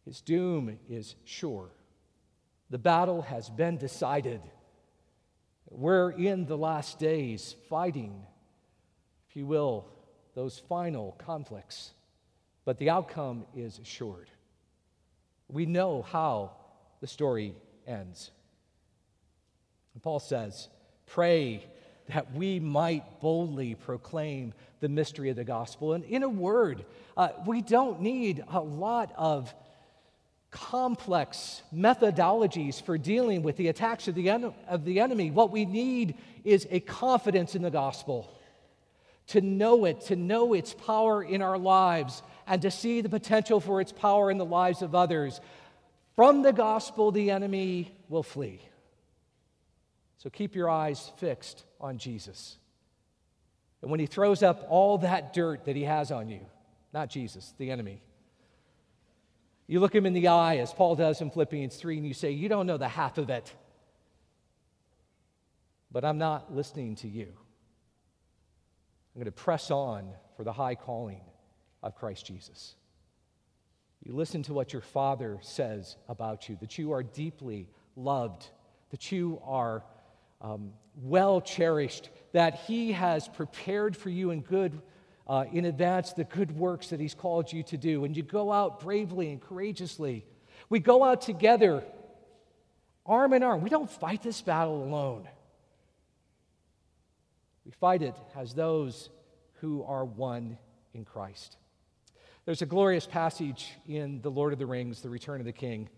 His 0.05 0.21
doom 0.21 0.79
is 0.89 1.15
sure. 1.25 1.71
The 2.71 2.79
battle 2.79 3.23
has 3.23 3.49
been 3.49 3.77
decided. 3.77 4.41
We're 5.71 6.11
in 6.11 6.47
the 6.47 6.59
last 6.59 6.99
days 6.99 7.57
fighting, 7.69 8.25
if 9.29 9.37
you 9.37 9.47
will, 9.47 9.87
those 10.35 10.59
final 10.69 11.13
conflicts, 11.19 11.93
but 12.65 12.79
the 12.79 12.91
outcome 12.91 13.45
is 13.57 13.79
assured. 13.79 14.31
We 15.49 15.67
know 15.67 16.03
how 16.03 16.53
the 17.01 17.07
story 17.07 17.55
ends. 17.87 18.31
And 19.95 20.03
Paul 20.03 20.21
says, 20.21 20.69
Pray 21.07 21.65
that 22.09 22.35
we 22.35 22.61
might 22.61 23.21
boldly 23.21 23.75
proclaim 23.75 24.53
the 24.81 24.89
mystery 24.89 25.31
of 25.31 25.37
the 25.37 25.45
gospel. 25.45 25.95
And 25.95 26.05
in 26.05 26.23
a 26.23 26.29
word, 26.29 26.85
uh, 27.17 27.29
we 27.47 27.63
don't 27.63 28.01
need 28.01 28.45
a 28.49 28.61
lot 28.61 29.13
of 29.17 29.55
complex 30.55 31.63
methodologies 31.75 32.81
for 32.81 32.97
dealing 32.97 33.43
with 33.43 33.57
the 33.57 33.67
attacks 33.67 34.07
of 34.07 34.15
the, 34.15 34.31
en- 34.31 34.55
of 34.69 34.85
the 34.85 35.01
enemy. 35.01 35.33
What 35.33 35.51
we 35.51 35.65
need 35.65 36.15
is 36.45 36.67
a 36.71 36.79
confidence 36.79 37.57
in 37.57 37.63
the 37.63 37.73
gospel, 37.73 38.33
to 39.29 39.41
know 39.41 39.85
it, 39.85 40.03
to 40.03 40.17
know 40.17 40.55
its 40.55 40.73
power 40.73 41.25
in 41.25 41.43
our 41.43 41.59
lives, 41.59 42.23
and 42.47 42.63
to 42.63 42.71
see 42.71 43.01
the 43.01 43.09
potential 43.09 43.59
for 43.59 43.81
its 43.81 43.91
power 43.91 44.31
in 44.31 44.39
the 44.39 44.45
lives 44.45 44.81
of 44.81 44.95
others. 44.95 45.41
From 46.15 46.43
the 46.43 46.53
gospel, 46.53 47.11
the 47.11 47.33
enemy 47.33 47.93
will 48.09 48.23
flee. 48.23 48.61
So 50.19 50.31
keep 50.31 50.55
your 50.55 50.71
eyes 50.71 51.11
fixed 51.17 51.65
on 51.81 51.99
Jesus. 51.99 52.57
And 53.83 53.91
when 53.91 53.99
he 53.99 54.07
throws 54.07 54.45
up 54.45 54.65
all 54.71 54.99
that 54.99 55.35
dirt 55.35 55.65
that 55.65 55.75
he 55.75 55.83
has 55.83 56.13
on 56.13 56.29
you, 56.29 56.41
not 56.93 57.11
Jesus, 57.11 57.53
the 57.59 57.73
enemy, 57.73 58.01
you 59.67 59.81
look 59.81 59.95
him 59.95 60.07
in 60.07 60.13
the 60.13 60.29
eye, 60.29 60.59
as 60.59 60.73
Paul 60.73 60.95
does 60.95 61.21
in 61.21 61.31
Philippians 61.31 61.77
3, 61.77 61.99
and 61.99 62.07
you 62.07 62.15
say, 62.15 62.31
You 62.31 62.49
don't 62.49 62.67
know 62.67 62.77
the 62.77 62.89
half 62.89 63.19
of 63.19 63.31
it. 63.31 63.53
But 65.91 66.05
I'm 66.05 66.19
not 66.19 66.55
listening 66.55 66.97
to 66.97 67.09
you. 67.09 67.29
I'm 69.15 69.21
going 69.21 69.27
to 69.27 69.33
press 69.33 69.71
on 69.71 70.11
for 70.37 70.43
the 70.43 70.53
high 70.53 70.75
calling 70.75 71.21
of 71.83 71.95
Christ 71.95 72.27
Jesus. 72.27 72.75
You 74.03 74.13
listen 74.13 74.43
to 74.45 74.53
what 74.53 74.73
your 74.73 74.83
Father 74.83 75.39
says 75.41 75.97
about 76.09 76.49
you, 76.49 76.59
that 76.61 76.77
you 76.77 76.93
are 76.93 77.03
deeply 77.03 77.69
loved, 77.97 78.47
that 78.91 79.13
you 79.13 79.41
are 79.45 79.85
um, 80.43 80.73
well 81.01 81.41
cherished, 81.41 82.11
that 82.33 82.57
He 82.67 82.93
has 82.93 83.29
prepared 83.29 83.97
for 83.97 84.11
you 84.11 84.31
in 84.31 84.41
good 84.41 84.83
uh, 85.27 85.45
in 85.53 85.65
advance 85.65 86.13
the 86.13 86.25
good 86.25 86.57
works 86.57 86.89
that 86.89 87.01
He's 87.01 87.15
called 87.15 87.53
you 87.53 87.63
to 87.65 87.77
do. 87.77 88.05
And 88.05 88.17
you 88.17 88.23
go 88.23 88.53
out 88.53 88.81
bravely 88.81 89.31
and 89.31 89.41
courageously. 89.41 90.25
We 90.69 90.81
go 90.81 91.05
out 91.05 91.23
together, 91.23 91.83
arm 93.07 93.33
in 93.33 93.43
arm. 93.43 93.63
We 93.63 93.71
don't 93.71 93.91
fight 93.91 94.23
this 94.23 94.41
battle 94.41 94.83
alone. 94.83 95.29
We 97.65 97.73
fight 97.73 98.03
it 98.03 98.17
as 98.37 98.55
those 98.55 99.09
who 99.61 99.83
are 99.85 100.05
one 100.05 100.59
in 100.93 101.05
Christ. 101.05 101.57
There's 102.45 102.61
a 102.61 102.67
glorious 102.67 103.07
passage 103.07 103.73
in 103.89 104.21
The 104.21 104.31
Lord 104.31 104.53
of 104.53 104.59
the 104.59 104.67
Rings, 104.67 105.01
The 105.01 105.09
Return 105.09 105.41
of 105.41 105.47
the 105.47 105.53
King, 105.53 105.89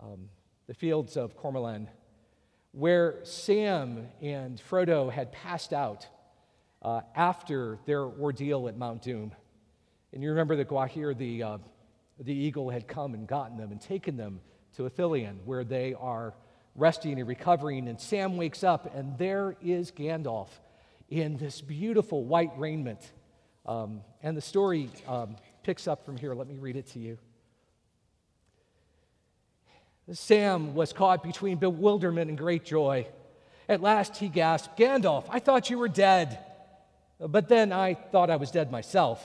um, 0.00 0.28
the 0.68 0.74
fields 0.74 1.16
of 1.16 1.36
Cormallen, 1.36 1.88
where 2.70 3.16
Sam 3.24 4.06
and 4.22 4.62
Frodo 4.70 5.10
had 5.10 5.32
passed 5.32 5.72
out 5.72 6.06
uh, 6.82 7.00
after 7.14 7.78
their 7.86 8.02
ordeal 8.04 8.68
at 8.68 8.76
Mount 8.76 9.02
Doom. 9.02 9.32
And 10.12 10.22
you 10.22 10.30
remember 10.30 10.56
that 10.56 10.68
Gwaihir, 10.68 11.16
the, 11.16 11.42
uh, 11.42 11.58
the 12.18 12.34
eagle, 12.34 12.70
had 12.70 12.88
come 12.88 13.14
and 13.14 13.26
gotten 13.26 13.56
them 13.56 13.70
and 13.70 13.80
taken 13.80 14.16
them 14.16 14.40
to 14.76 14.82
Ithilien, 14.84 15.36
where 15.44 15.64
they 15.64 15.94
are 15.94 16.34
resting 16.74 17.18
and 17.18 17.28
recovering. 17.28 17.88
And 17.88 18.00
Sam 18.00 18.36
wakes 18.36 18.64
up, 18.64 18.94
and 18.94 19.16
there 19.18 19.56
is 19.62 19.90
Gandalf 19.90 20.48
in 21.08 21.36
this 21.36 21.60
beautiful 21.60 22.24
white 22.24 22.52
raiment. 22.56 23.12
Um, 23.66 24.00
and 24.22 24.36
the 24.36 24.40
story 24.40 24.88
um, 25.06 25.36
picks 25.62 25.86
up 25.86 26.04
from 26.04 26.16
here. 26.16 26.34
Let 26.34 26.48
me 26.48 26.56
read 26.58 26.76
it 26.76 26.86
to 26.88 26.98
you. 26.98 27.18
Sam 30.12 30.74
was 30.74 30.92
caught 30.92 31.22
between 31.22 31.58
bewilderment 31.58 32.30
and 32.30 32.38
great 32.38 32.64
joy. 32.64 33.06
At 33.68 33.80
last 33.80 34.16
he 34.16 34.28
gasped, 34.28 34.76
Gandalf, 34.76 35.24
I 35.28 35.38
thought 35.38 35.70
you 35.70 35.78
were 35.78 35.88
dead. 35.88 36.38
But 37.20 37.48
then 37.48 37.72
I 37.72 37.94
thought 37.94 38.30
I 38.30 38.36
was 38.36 38.50
dead 38.50 38.72
myself. 38.72 39.22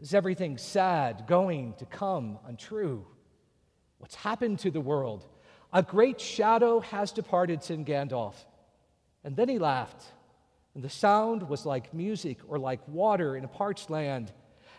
Is 0.00 0.14
everything 0.14 0.58
sad, 0.58 1.26
going 1.26 1.74
to 1.78 1.86
come 1.86 2.38
untrue? 2.46 3.06
What's 3.98 4.16
happened 4.16 4.58
to 4.60 4.70
the 4.70 4.80
world? 4.80 5.26
A 5.72 5.82
great 5.82 6.20
shadow 6.20 6.80
has 6.80 7.12
departed, 7.12 7.62
said 7.62 7.84
Gandalf. 7.84 8.34
And 9.24 9.36
then 9.36 9.48
he 9.48 9.58
laughed, 9.58 10.04
and 10.74 10.82
the 10.82 10.88
sound 10.88 11.48
was 11.48 11.66
like 11.66 11.92
music 11.92 12.38
or 12.46 12.58
like 12.58 12.80
water 12.86 13.36
in 13.36 13.44
a 13.44 13.48
parched 13.48 13.90
land. 13.90 14.32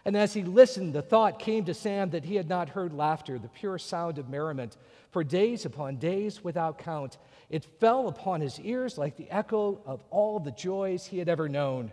And 0.05 0.15
as 0.15 0.33
he 0.33 0.43
listened, 0.43 0.93
the 0.93 1.01
thought 1.01 1.39
came 1.39 1.65
to 1.65 1.73
Sam 1.73 2.11
that 2.11 2.23
he 2.23 2.35
had 2.35 2.47
not 2.47 2.69
heard 2.69 2.93
laughter, 2.93 3.37
the 3.37 3.49
pure 3.49 3.77
sound 3.77 4.17
of 4.17 4.29
merriment, 4.29 4.77
for 5.11 5.23
days 5.23 5.65
upon 5.65 5.97
days 5.97 6.43
without 6.43 6.77
count. 6.79 7.17
It 7.49 7.65
fell 7.79 8.07
upon 8.07 8.41
his 8.41 8.59
ears 8.59 8.97
like 8.97 9.17
the 9.17 9.29
echo 9.31 9.81
of 9.85 10.03
all 10.11 10.39
the 10.39 10.51
joys 10.51 11.05
he 11.05 11.17
had 11.17 11.29
ever 11.29 11.49
known. 11.49 11.91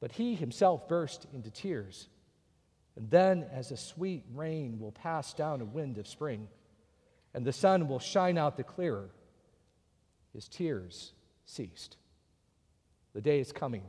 But 0.00 0.12
he 0.12 0.34
himself 0.34 0.88
burst 0.88 1.26
into 1.34 1.50
tears. 1.50 2.08
And 2.96 3.10
then, 3.10 3.46
as 3.52 3.70
a 3.70 3.76
sweet 3.76 4.24
rain 4.34 4.80
will 4.80 4.92
pass 4.92 5.34
down 5.34 5.60
a 5.60 5.66
wind 5.66 5.98
of 5.98 6.08
spring, 6.08 6.48
and 7.34 7.44
the 7.44 7.52
sun 7.52 7.88
will 7.88 8.00
shine 8.00 8.38
out 8.38 8.56
the 8.56 8.64
clearer, 8.64 9.10
his 10.32 10.48
tears 10.48 11.12
ceased. 11.44 11.96
The 13.14 13.20
day 13.20 13.38
is 13.38 13.52
coming 13.52 13.82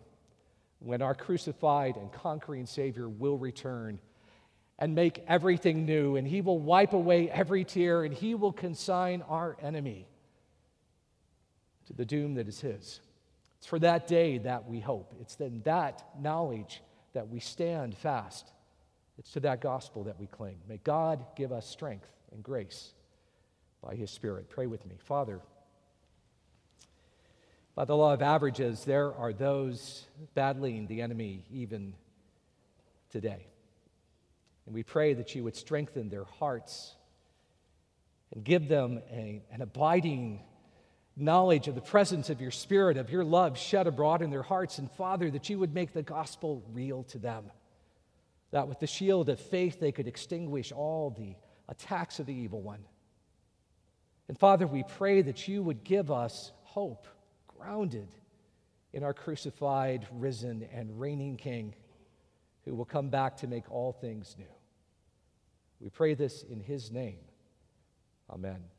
when 0.79 1.01
our 1.01 1.15
crucified 1.15 1.95
and 1.97 2.11
conquering 2.11 2.65
Savior 2.65 3.09
will 3.09 3.37
return 3.37 3.99
and 4.77 4.95
make 4.95 5.23
everything 5.27 5.85
new, 5.85 6.15
and 6.15 6.27
He 6.27 6.41
will 6.41 6.59
wipe 6.59 6.93
away 6.93 7.29
every 7.29 7.65
tear, 7.65 8.03
and 8.03 8.13
He 8.13 8.33
will 8.33 8.53
consign 8.53 9.21
our 9.23 9.57
enemy 9.61 10.07
to 11.89 11.93
the 11.93 12.05
doom 12.05 12.35
that 12.35 12.47
is 12.47 12.61
His. 12.61 13.01
It's 13.57 13.67
for 13.67 13.79
that 13.79 14.07
day 14.07 14.37
that 14.37 14.69
we 14.69 14.79
hope. 14.79 15.13
It's 15.19 15.35
in 15.35 15.61
that 15.63 16.03
knowledge 16.19 16.81
that 17.13 17.27
we 17.27 17.39
stand 17.39 17.97
fast. 17.97 18.51
It's 19.17 19.31
to 19.33 19.39
that 19.41 19.59
gospel 19.59 20.05
that 20.05 20.19
we 20.19 20.27
cling. 20.27 20.57
May 20.67 20.77
God 20.77 21.25
give 21.35 21.51
us 21.51 21.67
strength 21.67 22.07
and 22.31 22.43
grace 22.43 22.93
by 23.83 23.95
His 23.95 24.11
Spirit. 24.11 24.49
Pray 24.49 24.67
with 24.67 24.85
me. 24.85 24.95
Father, 24.99 25.41
by 27.75 27.85
the 27.85 27.95
law 27.95 28.13
of 28.13 28.21
averages, 28.21 28.85
there 28.85 29.13
are 29.15 29.33
those 29.33 30.05
battling 30.35 30.87
the 30.87 31.01
enemy 31.01 31.43
even 31.51 31.95
today. 33.09 33.47
And 34.65 34.75
we 34.75 34.83
pray 34.83 35.15
that 35.15 35.33
you 35.33 35.43
would 35.43 35.55
strengthen 35.55 36.09
their 36.09 36.25
hearts 36.25 36.93
and 38.33 38.43
give 38.43 38.67
them 38.67 39.01
a, 39.11 39.41
an 39.51 39.61
abiding 39.61 40.41
knowledge 41.19 41.67
of 41.67 41.75
the 41.75 41.81
presence 41.81 42.29
of 42.29 42.41
your 42.41 42.51
Spirit, 42.51 42.97
of 42.97 43.09
your 43.09 43.23
love 43.23 43.57
shed 43.57 43.87
abroad 43.87 44.21
in 44.21 44.29
their 44.29 44.43
hearts. 44.43 44.79
And 44.79 44.91
Father, 44.91 45.29
that 45.31 45.49
you 45.49 45.59
would 45.59 45.73
make 45.73 45.93
the 45.93 46.03
gospel 46.03 46.63
real 46.71 47.03
to 47.05 47.17
them. 47.17 47.51
That 48.51 48.67
with 48.67 48.79
the 48.79 48.87
shield 48.87 49.29
of 49.29 49.39
faith 49.39 49.79
they 49.79 49.91
could 49.91 50.07
extinguish 50.07 50.71
all 50.71 51.11
the 51.11 51.35
attacks 51.67 52.19
of 52.19 52.25
the 52.25 52.33
evil 52.33 52.61
one. 52.61 52.83
And 54.27 54.37
Father, 54.37 54.67
we 54.67 54.83
pray 54.97 55.21
that 55.21 55.47
you 55.47 55.63
would 55.63 55.83
give 55.83 56.11
us 56.11 56.51
hope 56.63 57.07
grounded 57.47 58.07
in 58.93 59.03
our 59.03 59.13
crucified, 59.13 60.07
risen, 60.11 60.67
and 60.73 60.99
reigning 60.99 61.35
King 61.37 61.75
who 62.65 62.75
will 62.75 62.85
come 62.85 63.09
back 63.09 63.37
to 63.37 63.47
make 63.47 63.69
all 63.71 63.91
things 63.91 64.35
new. 64.37 64.45
We 65.79 65.89
pray 65.89 66.13
this 66.13 66.43
in 66.43 66.59
his 66.59 66.91
name. 66.91 67.19
Amen. 68.29 68.78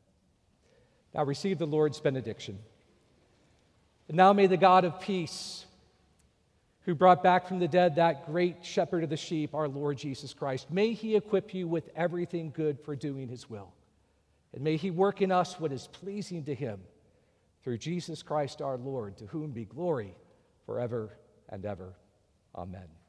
Now 1.13 1.23
receive 1.23 1.57
the 1.57 1.65
Lord's 1.65 1.99
benediction. 1.99 2.59
And 4.07 4.17
now 4.17 4.33
may 4.33 4.47
the 4.47 4.57
God 4.57 4.85
of 4.85 4.99
peace, 4.99 5.65
who 6.85 6.95
brought 6.95 7.21
back 7.21 7.47
from 7.47 7.59
the 7.59 7.67
dead 7.67 7.95
that 7.95 8.25
great 8.25 8.65
shepherd 8.65 9.03
of 9.03 9.09
the 9.09 9.17
sheep, 9.17 9.53
our 9.53 9.67
Lord 9.67 9.97
Jesus 9.97 10.33
Christ, 10.33 10.71
may 10.71 10.93
he 10.93 11.15
equip 11.15 11.53
you 11.53 11.67
with 11.67 11.89
everything 11.95 12.51
good 12.51 12.79
for 12.79 12.95
doing 12.95 13.27
his 13.27 13.49
will. 13.49 13.71
And 14.53 14.63
may 14.63 14.77
he 14.77 14.91
work 14.91 15.21
in 15.21 15.31
us 15.31 15.59
what 15.59 15.71
is 15.71 15.87
pleasing 15.87 16.43
to 16.45 16.55
him 16.55 16.79
through 17.63 17.77
Jesus 17.77 18.23
Christ 18.23 18.61
our 18.61 18.77
Lord, 18.77 19.17
to 19.17 19.27
whom 19.27 19.51
be 19.51 19.65
glory 19.65 20.15
forever 20.65 21.17
and 21.49 21.65
ever. 21.65 21.93
Amen. 22.55 23.00